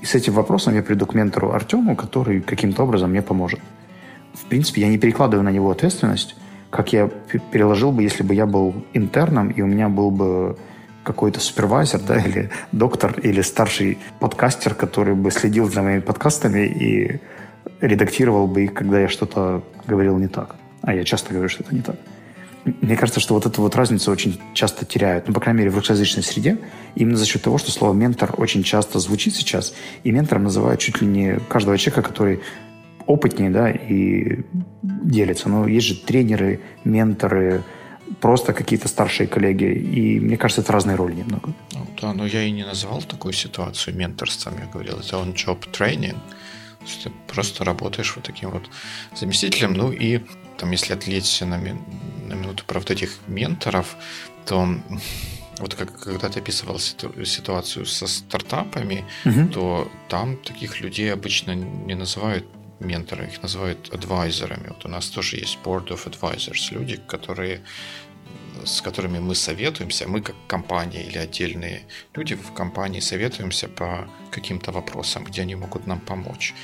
И 0.00 0.06
с 0.06 0.14
этим 0.14 0.34
вопросом 0.34 0.74
я 0.74 0.82
приду 0.82 1.06
к 1.06 1.14
ментору 1.14 1.52
Артему, 1.52 1.96
который 1.96 2.40
каким-то 2.40 2.82
образом 2.82 3.10
мне 3.10 3.22
поможет. 3.22 3.60
В 4.34 4.44
принципе, 4.44 4.82
я 4.82 4.88
не 4.88 4.98
перекладываю 4.98 5.44
на 5.44 5.50
него 5.50 5.70
ответственность, 5.70 6.36
как 6.70 6.92
я 6.92 7.08
переложил 7.52 7.92
бы, 7.92 8.02
если 8.02 8.22
бы 8.22 8.34
я 8.34 8.46
был 8.46 8.74
интерном, 8.92 9.48
и 9.48 9.62
у 9.62 9.66
меня 9.66 9.88
был 9.88 10.10
бы 10.10 10.58
какой-то 11.06 11.38
супервайзер, 11.38 12.00
да, 12.00 12.18
или 12.18 12.50
доктор, 12.72 13.18
или 13.20 13.40
старший 13.40 13.98
подкастер, 14.18 14.74
который 14.74 15.14
бы 15.14 15.30
следил 15.30 15.70
за 15.70 15.80
моими 15.82 16.00
подкастами 16.00 16.66
и 16.66 17.20
редактировал 17.80 18.48
бы 18.48 18.64
их, 18.64 18.74
когда 18.74 18.98
я 18.98 19.08
что-то 19.08 19.62
говорил 19.86 20.18
не 20.18 20.26
так. 20.26 20.56
А 20.82 20.92
я 20.92 21.04
часто 21.04 21.32
говорю, 21.32 21.48
что 21.48 21.62
это 21.62 21.74
не 21.74 21.82
так. 21.82 21.96
Мне 22.64 22.96
кажется, 22.96 23.20
что 23.20 23.34
вот 23.34 23.46
эту 23.46 23.62
вот 23.62 23.76
разницу 23.76 24.10
очень 24.10 24.40
часто 24.52 24.84
теряют, 24.84 25.28
ну, 25.28 25.34
по 25.34 25.40
крайней 25.40 25.60
мере, 25.60 25.70
в 25.70 25.76
русскоязычной 25.76 26.24
среде, 26.24 26.58
именно 26.96 27.16
за 27.16 27.24
счет 27.24 27.42
того, 27.42 27.58
что 27.58 27.70
слово 27.70 27.94
«ментор» 27.94 28.34
очень 28.36 28.64
часто 28.64 28.98
звучит 28.98 29.36
сейчас, 29.36 29.74
и 30.02 30.10
ментором 30.10 30.42
называют 30.44 30.80
чуть 30.80 31.00
ли 31.00 31.06
не 31.06 31.38
каждого 31.48 31.78
человека, 31.78 32.02
который 32.02 32.40
опытнее, 33.06 33.50
да, 33.50 33.70
и 33.70 34.40
делится. 34.82 35.48
Но 35.48 35.68
есть 35.68 35.86
же 35.86 35.94
тренеры, 35.94 36.58
менторы, 36.84 37.62
просто 38.20 38.52
какие-то 38.52 38.88
старшие 38.88 39.26
коллеги. 39.26 39.64
И 39.64 40.20
мне 40.20 40.36
кажется, 40.36 40.62
это 40.62 40.72
разные 40.72 40.96
роли 40.96 41.14
немного. 41.14 41.52
Ну, 41.72 41.86
да, 42.00 42.12
но 42.12 42.26
я 42.26 42.42
и 42.42 42.50
не 42.50 42.64
назвал 42.64 43.02
такую 43.02 43.32
ситуацию 43.32 43.96
менторством. 43.96 44.54
Я 44.58 44.66
говорил, 44.66 44.98
это 44.98 45.18
он 45.18 45.32
job 45.32 45.58
training. 45.72 46.16
Ты 47.02 47.10
просто 47.26 47.64
работаешь 47.64 48.12
вот 48.16 48.24
таким 48.24 48.50
вот 48.50 48.70
заместителем. 49.14 49.74
Ну 49.74 49.92
и 49.92 50.20
там, 50.56 50.70
если 50.70 50.94
отвлечься 50.94 51.46
на, 51.46 51.56
ми- 51.56 51.80
на 52.28 52.34
минуту 52.34 52.64
про 52.66 52.78
вот 52.78 52.90
этих 52.90 53.18
менторов, 53.26 53.96
то 54.44 54.68
вот 55.58 55.74
как 55.74 55.98
когда 56.00 56.28
ты 56.28 56.40
описывал 56.40 56.78
ситуацию 56.78 57.86
со 57.86 58.06
стартапами, 58.06 59.04
угу. 59.24 59.48
то 59.48 59.90
там 60.08 60.36
таких 60.36 60.80
людей 60.80 61.12
обычно 61.12 61.54
не 61.54 61.94
называют 61.94 62.46
менторы, 62.80 63.26
их 63.26 63.42
называют 63.42 63.92
адвайзерами. 63.92 64.68
Вот 64.68 64.84
у 64.84 64.88
нас 64.88 65.06
тоже 65.08 65.36
есть 65.36 65.58
board 65.64 65.88
of 65.88 66.06
advisors, 66.06 66.72
люди, 66.72 66.96
которые 66.96 67.62
с 68.64 68.80
которыми 68.80 69.18
мы 69.18 69.34
советуемся, 69.34 70.08
мы 70.08 70.20
как 70.20 70.34
компания 70.46 71.04
или 71.04 71.18
отдельные 71.18 71.82
люди 72.14 72.34
в 72.34 72.52
компании 72.52 73.00
советуемся 73.00 73.68
по 73.68 74.08
каким-то 74.30 74.72
вопросам, 74.72 75.24
где 75.24 75.42
они 75.42 75.54
могут 75.54 75.86
нам 75.86 76.00
помочь. 76.00 76.54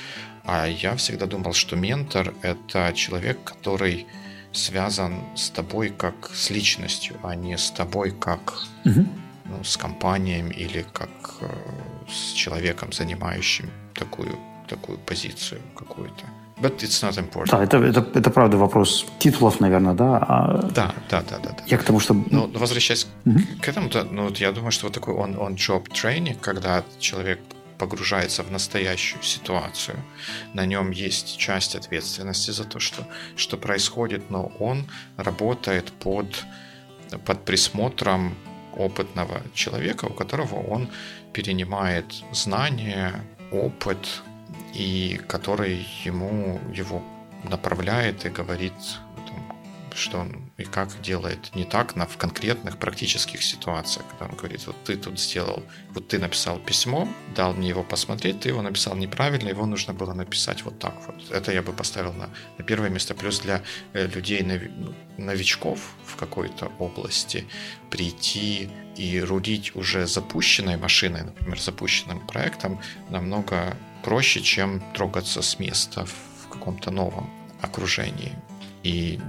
А 0.43 0.67
я 0.67 0.95
всегда 0.95 1.25
думал, 1.25 1.53
что 1.53 1.75
ментор— 1.75 2.33
это 2.41 2.91
человек, 2.93 3.43
который 3.43 4.05
связан 4.51 5.21
с 5.35 5.49
тобой 5.49 5.89
как 5.89 6.31
с 6.33 6.49
личностью, 6.49 7.15
а 7.23 7.35
не 7.35 7.57
с 7.57 7.71
тобой 7.71 8.11
как 8.11 8.53
угу. 8.85 9.07
ну, 9.45 9.63
с 9.63 9.77
компанией 9.77 10.47
или 10.51 10.85
как 10.93 11.09
э, 11.41 11.47
с 12.09 12.33
человеком, 12.33 12.91
занимающим 12.91 13.71
такую 13.93 14.37
такую 14.75 14.97
позицию 14.97 15.61
какую-то. 15.75 16.25
But 16.61 16.77
it's 16.77 17.03
not 17.03 17.17
important. 17.17 17.51
Да, 17.51 17.63
это, 17.63 17.77
это, 17.77 18.19
это 18.19 18.29
правда 18.29 18.57
вопрос 18.57 19.05
титулов, 19.19 19.59
наверное, 19.59 19.93
да? 19.93 20.17
А... 20.17 20.61
Да, 20.75 20.93
да, 21.09 21.21
да, 21.21 21.37
да, 21.39 21.49
да. 21.49 21.63
Я 21.65 21.77
к 21.77 21.83
тому, 21.83 21.99
что... 21.99 22.13
Ну, 22.13 22.47
возвращаясь 22.53 23.07
угу. 23.25 23.39
к 23.61 23.67
этому, 23.67 23.89
то, 23.89 24.03
ну, 24.03 24.23
вот 24.23 24.39
я 24.39 24.51
думаю, 24.51 24.71
что 24.71 24.85
вот 24.85 24.93
такой 24.93 25.13
on-job 25.13 25.87
training, 25.89 26.37
когда 26.41 26.83
человек 26.99 27.39
погружается 27.77 28.43
в 28.43 28.51
настоящую 28.51 29.23
ситуацию. 29.23 29.97
На 30.53 30.65
нем 30.65 30.91
есть 30.91 31.37
часть 31.37 31.75
ответственности 31.75 32.51
за 32.51 32.63
то, 32.63 32.79
что, 32.79 33.03
что 33.35 33.57
происходит, 33.57 34.29
но 34.29 34.51
он 34.59 34.85
работает 35.17 35.91
под, 35.91 36.45
под 37.25 37.45
присмотром 37.45 38.35
опытного 38.77 39.41
человека, 39.53 40.05
у 40.05 40.13
которого 40.13 40.55
он 40.55 40.87
перенимает 41.33 42.05
знания, 42.31 43.13
опыт, 43.51 44.23
и 44.73 45.19
который 45.27 45.87
ему 46.03 46.59
его 46.73 47.03
направляет 47.43 48.25
и 48.25 48.29
говорит, 48.29 48.73
что 49.95 50.19
он 50.19 50.43
и 50.57 50.63
как 50.63 50.89
делает 51.01 51.53
не 51.55 51.65
так 51.65 51.95
на, 51.95 52.05
в 52.05 52.17
конкретных 52.17 52.77
практических 52.77 53.43
ситуациях, 53.43 54.05
когда 54.09 54.25
он 54.25 54.37
говорит, 54.37 54.65
вот 54.67 54.75
ты 54.83 54.95
тут 54.95 55.19
сделал, 55.19 55.63
вот 55.91 56.07
ты 56.07 56.19
написал 56.19 56.59
письмо, 56.59 57.07
дал 57.35 57.53
мне 57.53 57.69
его 57.69 57.83
посмотреть, 57.83 58.41
ты 58.41 58.49
его 58.49 58.61
написал 58.61 58.95
неправильно, 58.95 59.49
его 59.49 59.65
нужно 59.65 59.93
было 59.93 60.13
написать 60.13 60.63
вот 60.63 60.79
так 60.79 60.95
вот. 61.05 61.31
Это 61.31 61.51
я 61.51 61.61
бы 61.61 61.73
поставил 61.73 62.13
на, 62.13 62.29
на 62.57 62.63
первое 62.63 62.89
место. 62.89 63.13
Плюс 63.13 63.39
для 63.39 63.61
э, 63.93 64.07
людей, 64.07 64.41
ну, 64.43 64.93
новичков 65.17 65.79
в 66.05 66.15
какой-то 66.15 66.71
области 66.79 67.45
прийти 67.89 68.69
и 68.97 69.19
рулить 69.19 69.75
уже 69.75 70.07
запущенной 70.07 70.77
машиной, 70.77 71.23
например, 71.23 71.59
запущенным 71.59 72.25
проектом, 72.27 72.79
намного 73.09 73.75
проще, 74.03 74.41
чем 74.41 74.81
трогаться 74.93 75.41
с 75.41 75.59
места 75.59 76.05
в 76.05 76.49
каком-то 76.49 76.91
новом 76.91 77.29
окружении. 77.61 78.33
И 78.83 79.19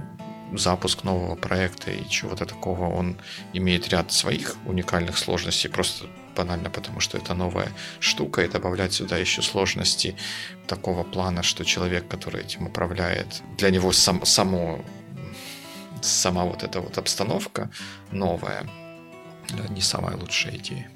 запуск 0.53 1.03
нового 1.03 1.35
проекта 1.35 1.91
и 1.91 2.07
чего-то 2.09 2.45
такого, 2.45 2.87
он 2.93 3.17
имеет 3.53 3.89
ряд 3.89 4.11
своих 4.11 4.55
уникальных 4.65 5.17
сложностей, 5.17 5.69
просто 5.69 6.05
банально 6.35 6.69
потому, 6.69 6.99
что 6.99 7.17
это 7.17 7.33
новая 7.33 7.71
штука, 7.99 8.41
и 8.41 8.47
добавлять 8.47 8.93
сюда 8.93 9.17
еще 9.17 9.41
сложности 9.41 10.15
такого 10.67 11.03
плана, 11.03 11.43
что 11.43 11.63
человек, 11.63 12.07
который 12.07 12.41
этим 12.41 12.67
управляет, 12.67 13.41
для 13.57 13.69
него 13.69 13.91
сам, 13.93 14.25
само, 14.25 14.83
сама 16.01 16.43
вот 16.43 16.63
эта 16.63 16.81
вот 16.81 16.97
обстановка 16.97 17.69
новая, 18.11 18.69
не 19.69 19.81
самая 19.81 20.17
лучшая 20.17 20.57
идея. 20.57 20.89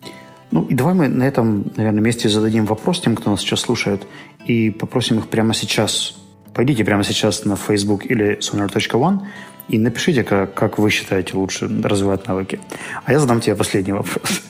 Ну 0.51 0.65
и 0.65 0.73
давай 0.73 0.93
мы 0.93 1.07
на 1.07 1.23
этом, 1.23 1.71
наверное, 1.75 2.01
месте 2.01 2.29
зададим 2.29 2.65
вопрос 2.65 3.01
тем, 3.01 3.15
кто 3.15 3.29
нас 3.29 3.41
сейчас 3.41 3.61
слушает, 3.61 4.07
и 4.45 4.71
попросим 4.71 5.19
их 5.19 5.27
прямо 5.27 5.53
сейчас. 5.53 6.17
Пойдите 6.53 6.83
прямо 6.83 7.03
сейчас 7.03 7.45
на 7.45 7.55
Facebook 7.55 8.05
или 8.05 8.39
sonar.one 8.39 9.19
и 9.67 9.77
напишите, 9.77 10.23
как, 10.23 10.53
как 10.55 10.79
вы 10.79 10.89
считаете 10.89 11.37
лучше 11.37 11.69
развивать 11.83 12.27
навыки. 12.27 12.59
А 13.05 13.11
я 13.11 13.19
задам 13.19 13.39
тебе 13.39 13.55
последний 13.55 13.93
вопрос. 13.93 14.41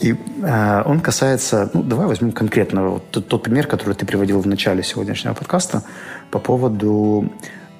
И 0.00 0.14
э, 0.42 0.82
он 0.84 1.00
касается, 1.00 1.70
ну, 1.74 1.82
давай 1.82 2.06
возьмем 2.06 2.32
конкретно 2.32 2.88
вот 2.88 3.10
тот, 3.10 3.28
тот 3.28 3.42
пример, 3.42 3.66
который 3.66 3.94
ты 3.94 4.06
приводил 4.06 4.40
в 4.40 4.46
начале 4.46 4.82
сегодняшнего 4.82 5.34
подкаста 5.34 5.82
по 6.30 6.38
поводу 6.38 7.32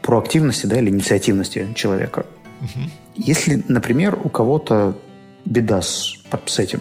проактивности, 0.03 0.67
да, 0.67 0.79
или 0.79 0.91
инициативности 0.91 1.69
человека. 1.75 2.27
Угу. 2.61 2.91
Если, 3.17 3.63
например, 3.69 4.19
у 4.23 4.29
кого-то 4.29 4.97
беда 5.45 5.83
с, 5.83 6.17
с 6.47 6.59
этим. 6.59 6.81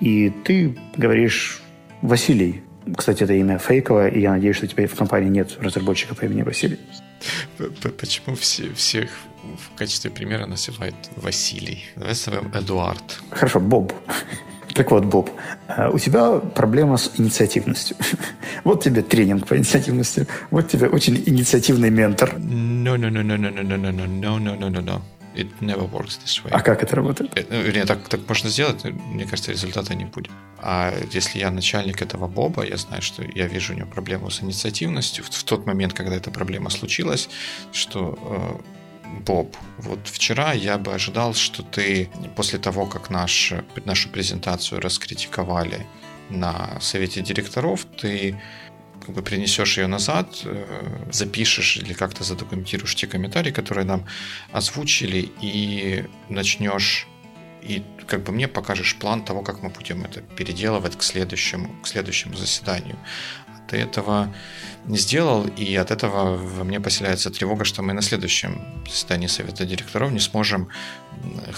И 0.00 0.30
ты 0.30 0.76
говоришь 0.96 1.62
Василий. 2.02 2.62
Кстати, 2.96 3.22
это 3.22 3.34
имя 3.34 3.58
фейковое, 3.58 4.08
и 4.08 4.20
я 4.20 4.32
надеюсь, 4.32 4.56
что 4.56 4.66
тебя 4.66 4.86
в 4.88 4.94
компании 4.94 5.28
нет 5.28 5.56
разработчика 5.60 6.14
по 6.14 6.24
имени 6.24 6.42
Василий. 6.42 6.78
Почему 7.98 8.34
все, 8.34 8.72
всех 8.74 9.10
в 9.42 9.78
качестве 9.78 10.10
примера 10.10 10.46
называют 10.46 10.96
Василий? 11.16 11.84
Давай 11.94 12.10
назовем 12.10 12.50
Эдуард. 12.52 13.20
Хорошо, 13.30 13.60
Боб. 13.60 13.92
Так 14.74 14.90
вот, 14.90 15.04
Боб, 15.04 15.30
э, 15.68 15.90
у 15.90 15.98
тебя 15.98 16.38
проблема 16.38 16.96
с 16.96 17.12
инициативностью. 17.18 17.96
Вот 18.64 18.82
тебе 18.82 19.02
тренинг 19.02 19.46
по 19.46 19.56
инициативности. 19.56 20.26
Вот 20.50 20.68
тебе 20.68 20.88
очень 20.88 21.22
инициативный 21.26 21.90
ментор. 21.90 22.34
No, 22.38 22.96
no, 22.96 23.10
no, 23.10 23.22
no, 23.22 23.36
no, 23.36 23.50
no, 23.50 23.62
no, 23.62 23.76
no, 23.76 24.06
no, 24.06 24.38
no, 24.38 24.56
no, 24.56 24.70
no, 24.70 24.80
no. 24.80 25.02
It 25.34 25.48
never 25.60 25.90
works 25.90 26.18
this 26.24 26.44
way. 26.44 26.50
А 26.50 26.60
как 26.60 26.82
это 26.82 26.96
работает? 26.96 27.32
Э, 27.36 27.44
ну, 27.48 27.62
вернее, 27.62 27.86
так, 27.86 28.08
так 28.08 28.28
можно 28.28 28.50
сделать, 28.50 28.84
мне 28.84 29.24
кажется, 29.24 29.52
результата 29.52 29.94
не 29.94 30.04
будет. 30.04 30.30
А 30.58 30.92
если 31.10 31.38
я 31.38 31.50
начальник 31.50 32.02
этого 32.02 32.28
Боба, 32.28 32.64
я 32.64 32.76
знаю, 32.76 33.02
что 33.02 33.22
я 33.22 33.46
вижу 33.46 33.72
у 33.72 33.76
него 33.76 33.88
проблему 33.88 34.30
с 34.30 34.42
инициативностью. 34.42 35.24
В, 35.24 35.30
в 35.30 35.44
тот 35.44 35.66
момент, 35.66 35.94
когда 35.94 36.16
эта 36.16 36.30
проблема 36.30 36.70
случилась, 36.70 37.28
что 37.72 38.18
э, 38.20 39.18
Боб, 39.24 39.56
вот 39.78 40.00
вчера 40.04 40.52
я 40.52 40.78
бы 40.78 40.94
ожидал, 40.94 41.34
что 41.34 41.62
ты 41.62 42.10
после 42.36 42.58
того, 42.58 42.86
как 42.86 43.10
наш, 43.10 43.54
нашу 43.84 44.08
презентацию 44.08 44.80
раскритиковали 44.80 45.86
на 46.30 46.80
совете 46.80 47.20
директоров, 47.20 47.84
ты 47.84 48.40
как 49.04 49.14
бы 49.14 49.22
принесешь 49.22 49.78
ее 49.78 49.86
назад, 49.86 50.42
э, 50.44 51.08
запишешь 51.12 51.76
или 51.76 51.92
как-то 51.92 52.24
задокументируешь 52.24 52.94
те 52.94 53.06
комментарии, 53.06 53.50
которые 53.50 53.84
нам 53.84 54.06
озвучили, 54.52 55.30
и 55.40 56.04
начнешь 56.28 57.06
и 57.62 57.82
как 58.06 58.24
бы 58.24 58.32
мне 58.32 58.48
покажешь 58.48 58.96
план 58.96 59.24
того, 59.24 59.42
как 59.42 59.62
мы 59.62 59.68
будем 59.68 60.04
это 60.04 60.20
переделывать 60.20 60.96
к 60.96 61.02
следующему, 61.02 61.68
к 61.82 61.86
следующему 61.86 62.34
заседанию. 62.34 62.96
Ты 63.72 63.78
этого 63.78 64.28
не 64.86 64.98
сделал, 64.98 65.46
и 65.46 65.74
от 65.76 65.90
этого 65.90 66.36
во 66.36 66.64
мне 66.64 66.78
поселяется 66.78 67.30
тревога, 67.30 67.64
что 67.64 67.82
мы 67.82 67.94
на 67.94 68.02
следующем 68.02 68.60
заседании 68.86 69.28
совета 69.28 69.64
директоров 69.64 70.12
не 70.12 70.20
сможем 70.20 70.68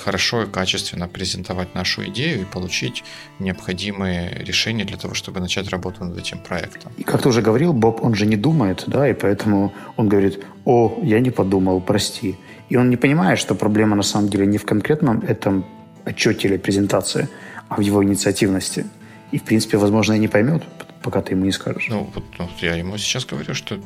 хорошо 0.04 0.44
и 0.44 0.46
качественно 0.46 1.08
презентовать 1.08 1.74
нашу 1.74 2.04
идею 2.04 2.42
и 2.42 2.44
получить 2.44 3.02
необходимые 3.40 4.44
решения 4.44 4.84
для 4.84 4.96
того, 4.96 5.14
чтобы 5.14 5.40
начать 5.40 5.68
работу 5.70 6.04
над 6.04 6.16
этим 6.16 6.38
проектом. 6.38 6.92
И 6.98 7.02
как 7.02 7.22
ты 7.22 7.28
уже 7.28 7.42
говорил, 7.42 7.72
Боб, 7.72 8.04
он 8.04 8.14
же 8.14 8.26
не 8.26 8.36
думает, 8.36 8.84
да, 8.86 9.08
и 9.08 9.12
поэтому 9.12 9.72
он 9.96 10.08
говорит, 10.08 10.44
о, 10.64 11.00
я 11.02 11.18
не 11.18 11.30
подумал, 11.30 11.80
прости. 11.80 12.36
И 12.68 12.76
он 12.76 12.90
не 12.90 12.96
понимает, 12.96 13.40
что 13.40 13.56
проблема 13.56 13.96
на 13.96 14.04
самом 14.04 14.28
деле 14.28 14.46
не 14.46 14.58
в 14.58 14.64
конкретном 14.64 15.18
этом 15.26 15.64
отчете 16.04 16.46
или 16.46 16.58
презентации, 16.58 17.28
а 17.68 17.74
в 17.74 17.80
его 17.80 18.04
инициативности. 18.04 18.84
И, 19.32 19.38
в 19.38 19.42
принципе, 19.42 19.78
возможно, 19.78 20.12
и 20.12 20.18
не 20.20 20.28
поймет, 20.28 20.62
пока 21.04 21.20
ты 21.20 21.34
ему 21.34 21.44
не 21.44 21.52
скажешь. 21.52 21.86
Ну, 21.88 22.10
вот, 22.14 22.24
вот 22.38 22.50
я 22.60 22.74
ему 22.74 22.96
сейчас 22.98 23.26
говорю, 23.26 23.54
что 23.54 23.78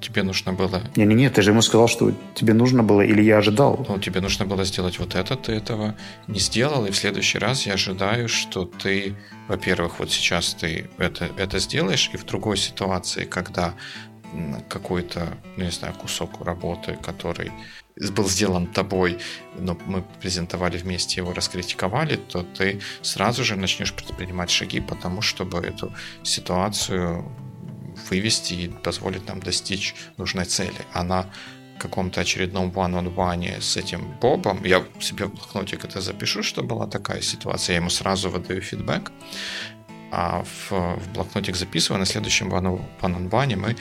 тебе 0.00 0.22
нужно 0.22 0.52
было... 0.52 0.80
Не-не-не, 0.96 1.28
ты 1.28 1.42
же 1.42 1.50
ему 1.50 1.62
сказал, 1.62 1.88
что 1.88 2.12
тебе 2.34 2.54
нужно 2.54 2.82
было, 2.84 3.00
или 3.00 3.22
я 3.22 3.38
ожидал. 3.38 3.84
Ну, 3.88 3.98
тебе 3.98 4.20
нужно 4.20 4.46
было 4.46 4.64
сделать 4.64 4.98
вот 5.00 5.16
это, 5.16 5.36
ты 5.36 5.52
этого 5.52 5.96
не 6.28 6.38
сделал, 6.38 6.86
и 6.86 6.90
в 6.90 6.96
следующий 6.96 7.38
раз 7.38 7.66
я 7.66 7.74
ожидаю, 7.74 8.28
что 8.28 8.64
ты, 8.64 9.16
во-первых, 9.48 9.98
вот 9.98 10.10
сейчас 10.12 10.54
ты 10.54 10.88
это, 10.98 11.28
это 11.36 11.58
сделаешь, 11.58 12.08
и 12.14 12.16
в 12.16 12.24
другой 12.24 12.56
ситуации, 12.56 13.24
когда 13.24 13.74
какой-то, 14.68 15.26
ну, 15.56 15.64
не 15.64 15.72
знаю, 15.72 15.92
кусок 15.94 16.40
работы, 16.44 16.96
который 17.02 17.50
был 18.08 18.28
сделан 18.28 18.66
тобой, 18.66 19.18
но 19.58 19.76
мы 19.86 20.02
презентовали 20.20 20.78
вместе 20.78 21.20
его, 21.20 21.34
раскритиковали, 21.34 22.16
то 22.16 22.42
ты 22.42 22.80
сразу 23.02 23.44
же 23.44 23.56
начнешь 23.56 23.92
предпринимать 23.92 24.50
шаги 24.50 24.80
по 24.80 24.94
тому, 24.94 25.20
чтобы 25.20 25.58
эту 25.58 25.92
ситуацию 26.22 27.30
вывести 28.08 28.54
и 28.54 28.68
позволить 28.68 29.26
нам 29.28 29.40
достичь 29.40 29.94
нужной 30.16 30.46
цели. 30.46 30.86
А 30.94 31.02
на 31.02 31.26
каком-то 31.78 32.20
очередном 32.20 32.70
one-on-one 32.70 33.60
с 33.60 33.76
этим 33.76 34.12
Бобом, 34.20 34.64
я 34.64 34.84
себе 35.00 35.26
в 35.26 35.34
блокнотик 35.34 35.84
это 35.84 36.00
запишу, 36.00 36.42
что 36.42 36.62
была 36.62 36.86
такая 36.86 37.22
ситуация, 37.22 37.74
я 37.74 37.80
ему 37.80 37.90
сразу 37.90 38.30
выдаю 38.30 38.60
фидбэк, 38.60 39.12
а 40.12 40.42
в, 40.42 40.70
в 40.70 41.12
блокнотик 41.12 41.56
записываю, 41.56 42.00
на 42.00 42.06
следующем 42.06 42.52
one-on-one 42.52 43.56
мы 43.56 43.76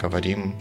говорим 0.00 0.54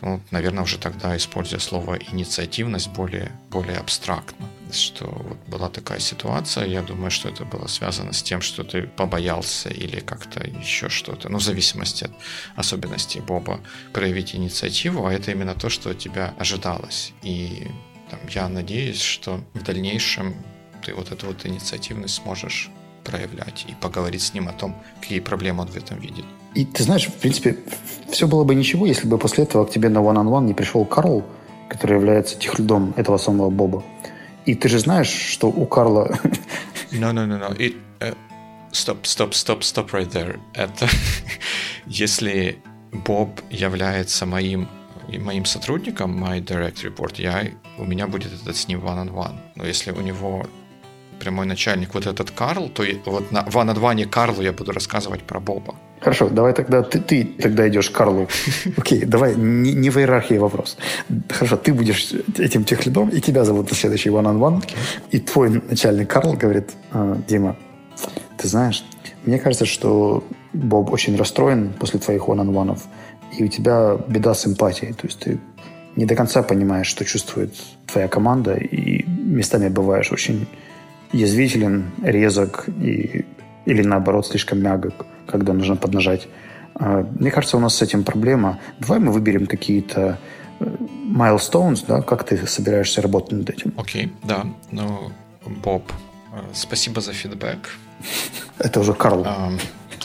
ну, 0.00 0.20
наверное, 0.30 0.64
уже 0.64 0.78
тогда, 0.78 1.16
используя 1.16 1.60
слово 1.60 1.98
инициативность, 2.12 2.88
более, 2.88 3.32
более 3.50 3.78
абстрактно. 3.78 4.46
Что 4.72 5.06
вот 5.06 5.38
была 5.46 5.68
такая 5.68 6.00
ситуация, 6.00 6.66
я 6.66 6.82
думаю, 6.82 7.10
что 7.10 7.28
это 7.28 7.44
было 7.44 7.66
связано 7.66 8.12
с 8.12 8.22
тем, 8.22 8.40
что 8.40 8.64
ты 8.64 8.82
побоялся 8.82 9.68
или 9.68 10.00
как-то 10.00 10.44
еще 10.44 10.88
что-то, 10.88 11.28
ну, 11.28 11.38
в 11.38 11.42
зависимости 11.42 12.04
от 12.04 12.12
особенностей 12.56 13.20
Боба, 13.20 13.60
проявить 13.92 14.34
инициативу, 14.34 15.06
а 15.06 15.12
это 15.12 15.30
именно 15.30 15.54
то, 15.54 15.68
что 15.68 15.90
от 15.90 15.98
тебя 15.98 16.34
ожидалось. 16.38 17.12
И 17.22 17.68
там, 18.10 18.20
я 18.28 18.48
надеюсь, 18.48 19.00
что 19.00 19.44
в 19.54 19.62
дальнейшем 19.62 20.34
ты 20.84 20.94
вот 20.94 21.12
эту 21.12 21.26
вот 21.26 21.46
инициативность 21.46 22.16
сможешь 22.16 22.70
проявлять 23.04 23.66
и 23.68 23.74
поговорить 23.74 24.22
с 24.22 24.34
ним 24.34 24.48
о 24.48 24.52
том, 24.52 24.82
какие 25.00 25.20
проблемы 25.20 25.62
он 25.62 25.68
в 25.68 25.76
этом 25.76 26.00
видит. 26.00 26.24
И 26.54 26.64
ты 26.64 26.82
знаешь, 26.82 27.06
в 27.06 27.14
принципе, 27.14 27.58
все 28.10 28.26
было 28.26 28.44
бы 28.44 28.54
ничего, 28.54 28.86
если 28.86 29.08
бы 29.08 29.18
после 29.18 29.44
этого 29.44 29.64
к 29.64 29.70
тебе 29.70 29.88
на 29.88 29.98
one-on-one 29.98 30.44
не 30.44 30.54
пришел 30.54 30.84
Карл, 30.84 31.24
который 31.68 31.96
является 31.96 32.38
техлидом 32.38 32.94
этого 32.96 33.18
самого 33.18 33.50
Боба. 33.50 33.82
И 34.46 34.54
ты 34.54 34.68
же 34.68 34.78
знаешь, 34.78 35.10
что 35.10 35.48
у 35.48 35.66
Карла... 35.66 36.18
No, 36.92 37.12
no, 37.12 37.26
no, 37.26 37.38
no. 37.38 37.50
It, 37.58 37.74
uh, 37.98 38.14
stop, 38.70 39.04
stop, 39.04 39.34
stop, 39.34 39.64
stop 39.64 39.90
right 39.90 40.08
there. 40.12 40.38
Это 40.52 40.88
если 41.86 42.62
Боб 42.92 43.40
является 43.50 44.26
моим 44.26 44.68
моим 45.18 45.44
сотрудником, 45.44 46.22
my 46.22 46.40
direct 46.40 46.84
report, 46.84 47.20
я, 47.20 47.48
у 47.78 47.84
меня 47.84 48.06
будет 48.06 48.32
этот 48.32 48.56
с 48.56 48.68
ним 48.68 48.80
one-on-one. 48.80 49.12
-on 49.12 49.12
-one. 49.12 49.38
Но 49.56 49.66
если 49.66 49.90
у 49.90 50.00
него 50.00 50.46
прямой 51.18 51.46
начальник 51.46 51.94
вот 51.94 52.06
этот 52.06 52.30
Карл, 52.30 52.68
то 52.68 52.84
вот 53.06 53.32
на 53.32 53.42
one-on-one 53.42 54.06
Карлу 54.06 54.42
я 54.42 54.52
буду 54.52 54.72
рассказывать 54.72 55.22
про 55.22 55.40
Боба. 55.40 55.74
Хорошо, 56.00 56.28
давай 56.28 56.52
тогда 56.52 56.82
ты, 56.82 57.00
ты 57.00 57.24
тогда 57.24 57.66
идешь 57.66 57.90
к 57.90 57.94
Карлу. 57.94 58.28
Окей, 58.76 59.04
давай, 59.04 59.34
не, 59.36 59.72
не 59.72 59.90
в 59.90 59.96
иерархии 59.96 60.38
вопрос. 60.38 60.76
Хорошо, 61.30 61.56
ты 61.56 61.72
будешь 61.72 62.12
этим 62.38 62.64
техлидом, 62.64 63.08
и 63.08 63.20
тебя 63.20 63.44
зовут 63.44 63.70
на 63.70 63.76
следующий 63.76 64.10
one-on-one, 64.10 64.62
и 65.12 65.18
твой 65.18 65.62
начальник 65.70 66.10
Карл 66.10 66.34
говорит, 66.34 66.72
«А, 66.92 67.16
Дима, 67.28 67.56
ты 68.36 68.48
знаешь, 68.48 68.84
мне 69.24 69.38
кажется, 69.38 69.64
что 69.64 70.24
Боб 70.52 70.92
очень 70.92 71.16
расстроен 71.16 71.72
после 71.72 71.98
твоих 72.00 72.28
one-on-one, 72.28 72.78
и 73.38 73.44
у 73.44 73.48
тебя 73.48 73.96
беда 74.06 74.34
с 74.34 74.46
эмпатией, 74.46 74.92
то 74.92 75.06
есть 75.06 75.20
ты 75.20 75.38
не 75.96 76.06
до 76.06 76.14
конца 76.14 76.42
понимаешь, 76.42 76.86
что 76.86 77.04
чувствует 77.04 77.54
твоя 77.86 78.08
команда, 78.08 78.54
и 78.54 79.04
местами 79.06 79.68
бываешь 79.68 80.12
очень 80.12 80.46
язвителен, 81.14 81.90
резок 82.02 82.68
и, 82.68 83.24
или 83.66 83.82
наоборот 83.82 84.26
слишком 84.26 84.62
мягок 84.62 85.06
когда 85.26 85.52
нужно 85.52 85.76
поднажать. 85.76 86.28
А, 86.74 87.06
мне 87.18 87.30
кажется, 87.30 87.56
у 87.56 87.60
нас 87.60 87.76
с 87.76 87.82
этим 87.82 88.04
проблема. 88.04 88.60
Давай 88.78 88.98
мы 88.98 89.12
выберем 89.12 89.46
какие-то 89.46 90.18
э, 90.60 90.64
milestones, 90.64 91.84
да, 91.86 92.02
как 92.02 92.24
ты 92.24 92.46
собираешься 92.46 93.02
работать 93.02 93.32
над 93.32 93.50
этим. 93.50 93.72
Окей, 93.76 94.06
okay, 94.06 94.10
да. 94.22 94.46
Ну, 94.70 95.12
Боб, 95.62 95.92
э, 96.32 96.40
спасибо 96.52 97.00
за 97.00 97.12
фидбэк. 97.12 97.70
Это 98.58 98.80
уже 98.80 98.92
Карл. 98.94 99.24
А, 99.26 99.52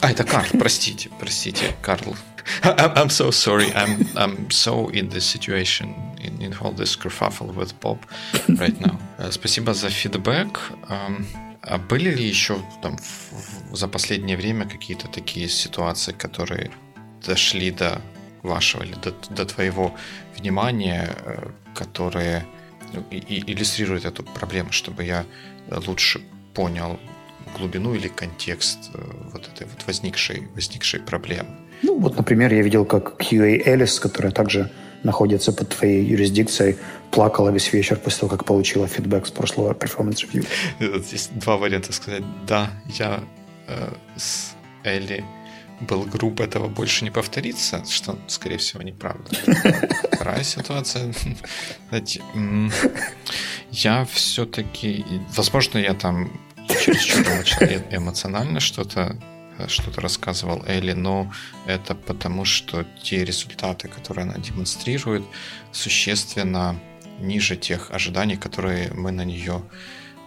это 0.02 0.24
Карл, 0.24 0.48
простите, 0.60 1.10
простите, 1.20 1.76
Карл. 1.82 2.16
I'm 2.64 3.10
so 3.10 3.30
sorry. 3.30 3.72
I'm 3.76 4.08
I'm 4.16 4.50
so 4.50 4.90
in 4.90 5.10
this 5.10 5.26
situation, 5.26 5.94
in, 6.20 6.42
in 6.42 6.54
all 6.62 6.72
this 6.72 6.96
kerfuffle 6.96 7.54
with 7.54 7.80
Bob 7.80 8.00
right 8.48 8.80
now. 8.80 8.98
Uh, 9.18 9.32
спасибо 9.32 9.74
за 9.74 9.90
фидбэк. 9.90 10.60
Um, 10.90 11.26
а 11.62 11.78
были 11.78 12.10
ли 12.10 12.26
еще 12.26 12.58
там 12.82 12.98
за 13.72 13.88
последнее 13.88 14.38
время 14.38 14.66
какие-то 14.66 15.08
такие 15.08 15.50
ситуации, 15.50 16.14
которые 16.14 16.72
дошли 17.26 17.72
до 17.72 18.02
вашего 18.44 18.84
или 18.84 18.96
до, 18.96 19.14
до 19.30 19.46
твоего 19.46 19.94
внимания, 20.38 21.10
э, 21.26 21.50
которые 21.76 22.46
ну, 22.94 23.04
и, 23.12 23.18
и 23.18 23.52
иллюстрируют 23.52 24.06
эту 24.06 24.24
проблему, 24.24 24.72
чтобы 24.72 25.04
я 25.04 25.26
лучше 25.86 26.22
понял 26.54 27.00
глубину 27.58 27.94
или 27.94 28.08
контекст 28.08 28.92
э, 28.94 29.02
вот 29.34 29.48
этой 29.48 29.68
вот 29.68 29.86
возникшей, 29.86 30.48
возникшей 30.56 31.02
проблемы? 31.02 31.50
Ну, 31.84 32.00
вот, 32.00 32.18
например, 32.18 32.54
я 32.54 32.62
видел, 32.62 32.86
как 32.86 33.22
QA 33.22 33.62
Элис, 33.66 34.00
которая 34.00 34.32
также 34.32 34.72
находится 35.04 35.52
под 35.52 35.70
твоей 35.70 36.04
юрисдикцией, 36.04 36.78
плакала 37.12 37.50
весь 37.50 37.72
вечер 37.74 37.98
после 37.98 38.22
того, 38.22 38.30
как 38.32 38.46
получила 38.46 38.88
фидбэк 38.88 39.28
с 39.28 39.32
прошлого 39.32 39.74
performance 39.74 40.26
review. 40.28 40.46
Здесь 41.02 41.30
два 41.34 41.58
варианта 41.58 41.94
сказать. 41.94 42.24
Да, 42.48 42.70
я 42.98 43.24
э, 43.68 43.94
с 44.16 44.56
Элли 44.84 45.24
был 45.82 46.04
груб, 46.04 46.42
этого 46.42 46.68
больше 46.68 47.06
не 47.06 47.12
повторится, 47.12 47.84
что, 47.86 48.18
скорее 48.28 48.58
всего, 48.58 48.84
неправда. 48.84 49.30
Вторая 50.12 50.44
ситуация. 50.44 51.14
Я 53.72 54.06
все-таки... 54.06 55.06
Возможно, 55.36 55.78
я 55.78 55.94
там 55.94 56.32
чересчур 56.68 57.22
эмоционально 57.92 58.60
что-то 58.60 59.16
что-то 59.68 60.02
рассказывал 60.02 60.64
Элли, 60.66 60.94
но 60.94 61.32
это 61.66 61.96
потому, 61.96 62.46
что 62.46 62.86
те 63.04 63.26
результаты, 63.26 63.88
которые 63.88 64.24
она 64.24 64.38
демонстрирует, 64.38 65.24
существенно 65.72 66.80
ниже 67.20 67.56
тех 67.58 67.92
ожиданий, 67.92 68.38
которые 68.38 68.92
мы 68.94 69.12
на 69.12 69.26
нее 69.26 69.62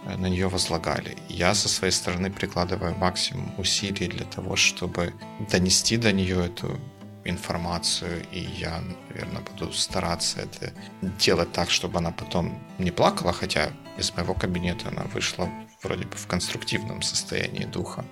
э, 0.05 0.15
на 0.17 0.27
нее 0.27 0.47
возлагали. 0.47 1.17
Я 1.29 1.53
со 1.55 1.69
своей 1.69 1.93
стороны 1.93 2.31
прикладываю 2.31 2.95
максимум 2.95 3.53
усилий 3.57 4.07
для 4.07 4.25
того, 4.25 4.55
чтобы 4.55 5.13
донести 5.51 5.97
до 5.97 6.11
нее 6.11 6.45
эту 6.45 6.79
информацию, 7.25 8.23
и 8.31 8.39
я, 8.39 8.81
наверное, 9.09 9.41
буду 9.41 9.71
стараться 9.73 10.41
это 10.41 10.73
делать 11.01 11.51
так, 11.51 11.69
чтобы 11.69 11.99
она 11.99 12.11
потом 12.11 12.61
не 12.77 12.91
плакала, 12.91 13.33
хотя 13.33 13.69
из 13.97 14.13
моего 14.13 14.33
кабинета 14.33 14.89
она 14.89 15.03
вышла 15.13 15.49
вроде 15.81 16.05
бы 16.05 16.15
в 16.15 16.27
конструктивном 16.27 17.01
состоянии 17.01 17.65
духа. 17.65 18.05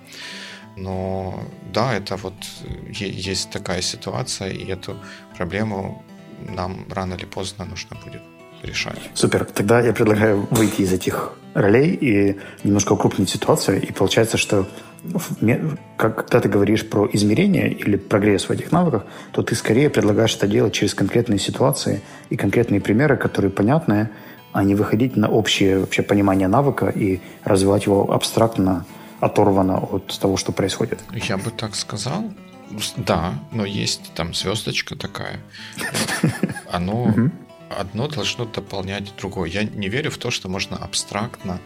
Но 0.76 1.44
да, 1.72 1.94
это 1.94 2.16
вот 2.16 2.34
есть 2.90 3.50
такая 3.50 3.82
ситуация, 3.82 4.50
и 4.50 4.64
эту 4.66 4.96
проблему 5.36 6.02
нам 6.48 6.86
рано 6.90 7.14
или 7.14 7.26
поздно 7.26 7.64
нужно 7.64 7.96
будет 8.04 8.22
решать. 8.62 9.10
Супер. 9.14 9.44
Тогда 9.44 9.80
я 9.80 9.92
предлагаю 9.92 10.46
выйти 10.50 10.82
из 10.82 10.92
этих 10.92 11.32
ролей 11.54 11.98
и 12.00 12.38
немножко 12.64 12.92
укрупнить 12.92 13.28
ситуацию. 13.28 13.82
И 13.82 13.92
получается, 13.92 14.36
что 14.38 14.66
когда 15.96 16.40
ты 16.40 16.48
говоришь 16.48 16.88
про 16.88 17.08
измерение 17.12 17.72
или 17.72 17.96
прогресс 17.96 18.48
в 18.48 18.52
этих 18.52 18.72
навыках, 18.72 19.04
то 19.32 19.42
ты 19.42 19.54
скорее 19.56 19.90
предлагаешь 19.90 20.36
это 20.36 20.46
делать 20.46 20.72
через 20.72 20.94
конкретные 20.94 21.40
ситуации 21.40 22.02
и 22.30 22.36
конкретные 22.36 22.80
примеры, 22.80 23.16
которые 23.16 23.50
понятны, 23.50 24.10
а 24.52 24.62
не 24.62 24.74
выходить 24.74 25.16
на 25.16 25.28
общее 25.28 25.80
вообще 25.80 26.02
понимание 26.02 26.46
навыка 26.46 26.88
и 26.88 27.20
развивать 27.44 27.86
его 27.86 28.12
абстрактно, 28.12 28.84
оторвано 29.22 29.78
от 29.78 30.18
того, 30.18 30.36
что 30.36 30.52
происходит. 30.52 30.98
Я 31.12 31.36
бы 31.36 31.50
так 31.50 31.76
сказал. 31.76 32.24
Да, 32.96 33.34
но 33.52 33.64
есть 33.64 34.12
там 34.14 34.34
звездочка 34.34 34.96
такая. 34.96 35.38
Оно 36.68 37.14
одно 37.70 38.08
должно 38.08 38.46
дополнять 38.46 39.14
другое. 39.16 39.48
Я 39.48 39.62
не 39.62 39.88
верю 39.88 40.10
в 40.10 40.18
то, 40.18 40.30
что 40.32 40.48
можно 40.48 40.76
абстрактно 40.76 41.60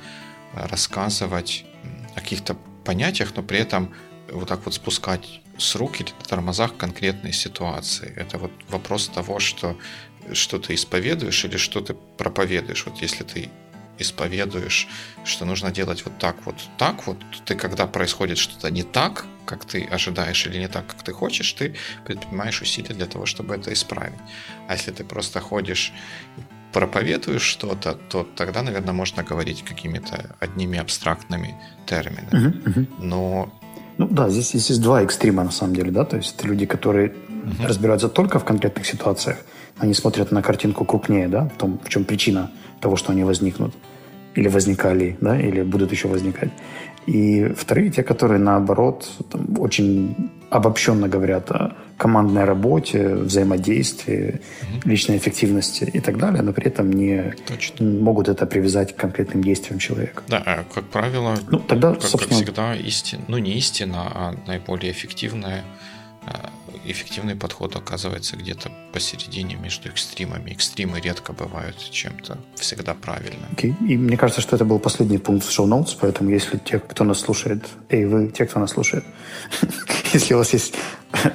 рассказывать 0.52 1.64
о 2.14 2.20
каких-то 2.20 2.57
понятиях, 2.84 3.32
но 3.34 3.42
при 3.42 3.59
этом 3.59 3.94
вот 4.30 4.48
так 4.48 4.61
вот 4.66 4.74
спускать 4.74 5.40
с 5.57 5.76
рук 5.76 6.00
или 6.00 6.11
на 6.11 6.24
тормозах 6.28 6.76
конкретные 6.76 7.32
ситуации. 7.32 8.12
Это 8.16 8.36
вот 8.36 8.52
вопрос 8.68 9.09
того, 9.09 9.38
что, 9.38 9.78
что 10.32 10.59
ты 10.59 10.74
исповедуешь 10.74 11.44
или 11.46 11.57
что 11.57 11.80
ты 11.80 11.94
проповедуешь. 11.94 12.84
Вот 12.84 13.00
если 13.00 13.24
ты 13.24 13.48
исповедуешь, 13.99 14.88
что 15.24 15.44
нужно 15.44 15.70
делать 15.70 16.05
вот 16.05 16.18
так, 16.18 16.36
вот 16.44 16.57
так, 16.78 17.07
вот 17.07 17.18
ты, 17.44 17.55
когда 17.55 17.86
происходит 17.86 18.38
что-то 18.38 18.70
не 18.70 18.82
так, 18.82 19.26
как 19.44 19.64
ты 19.64 19.84
ожидаешь, 19.84 20.47
или 20.47 20.59
не 20.59 20.68
так, 20.68 20.86
как 20.86 21.03
ты 21.03 21.12
хочешь, 21.12 21.53
ты 21.53 21.74
предпринимаешь 22.05 22.62
усилия 22.62 22.94
для 22.94 23.07
того, 23.07 23.26
чтобы 23.26 23.55
это 23.55 23.72
исправить. 23.72 24.18
А 24.68 24.74
если 24.74 24.90
ты 24.90 25.05
просто 25.05 25.40
ходишь 25.40 25.92
проповедуешь 26.72 27.42
что-то, 27.42 27.94
то 27.94 28.26
тогда, 28.36 28.62
наверное, 28.62 28.92
можно 28.92 29.22
говорить 29.22 29.64
какими-то 29.64 30.36
одними 30.40 30.78
абстрактными 30.78 31.55
терминами. 31.86 32.32
Uh-huh, 32.32 32.64
uh-huh. 32.64 32.86
Но 32.99 33.49
ну 33.99 34.09
да, 34.09 34.28
здесь, 34.28 34.51
здесь 34.51 34.68
есть 34.68 34.82
два 34.82 35.03
экстрима 35.03 35.42
на 35.42 35.51
самом 35.51 35.74
деле, 35.74 35.90
да, 35.90 36.05
то 36.05 36.16
есть 36.16 36.34
это 36.36 36.47
люди, 36.47 36.66
которые 36.66 37.09
uh-huh. 37.09 37.66
разбираются 37.66 38.09
только 38.09 38.38
в 38.38 38.44
конкретных 38.44 38.84
ситуациях, 38.84 39.38
они 39.79 39.95
смотрят 39.95 40.33
на 40.33 40.43
картинку 40.43 40.85
крупнее, 40.85 41.29
да, 41.29 41.49
в 41.49 41.59
том, 41.59 41.79
в 41.83 41.89
чем 41.89 42.05
причина 42.05 42.51
того, 42.81 42.97
что 42.97 43.12
они 43.12 43.24
возникнут, 43.24 43.74
или 44.35 44.49
возникали, 44.49 45.16
да, 45.20 45.39
или 45.39 45.62
будут 45.62 45.93
еще 45.93 46.09
возникать. 46.09 46.51
И 47.07 47.53
вторые, 47.57 47.91
те, 47.91 48.03
которые, 48.03 48.41
наоборот, 48.41 49.09
там, 49.31 49.59
очень 49.61 50.31
обобщенно 50.51 51.09
говорят 51.09 51.51
о 51.51 51.77
командной 51.97 52.45
работе, 52.45 53.14
взаимодействии, 53.14 54.41
угу. 54.62 54.89
личной 54.89 55.16
эффективности 55.16 55.85
и 55.85 56.01
так 56.01 56.18
далее, 56.18 56.43
но 56.43 56.53
при 56.53 56.66
этом 56.66 56.93
не 56.93 57.35
Точно. 57.47 57.87
могут 57.87 58.29
это 58.29 58.45
привязать 58.45 58.95
к 58.95 58.97
конкретным 58.97 59.43
действиям 59.43 59.79
человека. 59.79 60.22
Да, 60.29 60.43
а, 60.45 60.64
как 60.74 60.85
правило, 60.85 61.37
ну, 61.49 61.59
тогда, 61.59 61.95
как, 61.95 62.03
собственно... 62.03 62.39
как 62.39 62.45
всегда, 62.45 62.74
истина, 62.74 63.22
ну 63.29 63.39
не 63.39 63.53
истина, 63.53 64.12
а 64.14 64.35
наиболее 64.47 64.93
эффективная 64.93 65.62
эффективный 66.91 67.34
подход 67.34 67.76
оказывается 67.76 68.37
где-то 68.37 68.70
посередине 68.93 69.57
между 69.57 69.89
экстримами. 69.89 70.51
Экстримы 70.51 71.01
редко 71.01 71.32
бывают 71.32 71.76
чем-то 71.78 72.39
всегда 72.57 72.95
правильным. 72.95 73.51
Okay. 73.57 73.74
И 73.87 73.97
мне 73.97 74.16
кажется, 74.16 74.41
что 74.41 74.57
это 74.57 74.64
был 74.64 74.78
последний 74.78 75.18
пункт 75.18 75.47
в 75.47 75.51
шоу-ноутс, 75.51 75.95
поэтому 75.95 76.30
если 76.30 76.59
те, 76.59 76.78
кто 76.78 77.05
нас 77.05 77.20
слушает, 77.20 77.64
эй, 77.89 78.07
вы, 78.07 78.28
те, 78.28 78.47
кто 78.47 78.61
нас 78.61 78.70
слушает, 78.70 79.05
если 80.12 80.34
у 80.34 80.39
вас 80.39 80.53
есть 80.53 80.74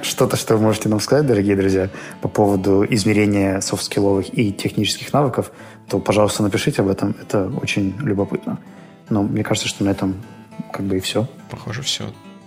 что-то, 0.02 0.36
что 0.36 0.56
вы 0.56 0.62
можете 0.62 0.88
нам 0.88 1.00
сказать, 1.00 1.26
дорогие 1.26 1.56
друзья, 1.56 1.90
по 2.20 2.28
поводу 2.28 2.84
измерения 2.88 3.60
софт-скилловых 3.60 4.36
и 4.36 4.52
технических 4.52 5.12
навыков, 5.12 5.52
то, 5.88 5.98
пожалуйста, 5.98 6.42
напишите 6.42 6.82
об 6.82 6.88
этом. 6.88 7.14
Это 7.20 7.48
очень 7.60 7.94
любопытно. 8.00 8.58
Но 9.08 9.22
мне 9.22 9.44
кажется, 9.44 9.68
что 9.68 9.84
на 9.84 9.90
этом 9.90 10.16
как 10.72 10.86
бы 10.86 10.96
и 10.96 11.00
все. 11.00 11.28
Похоже, 11.50 11.82
все. 11.82 12.04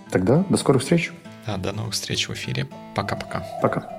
Тогда 0.10 0.44
до 0.50 0.58
скорых 0.58 0.82
встреч. 0.82 1.12
Да, 1.46 1.58
до 1.58 1.72
новых 1.72 1.94
встреч 1.94 2.28
в 2.28 2.34
эфире. 2.34 2.68
Пока-пока. 2.96 3.46
Пока. 3.62 3.80
-пока. 3.80 3.82
Пока. 3.82 3.95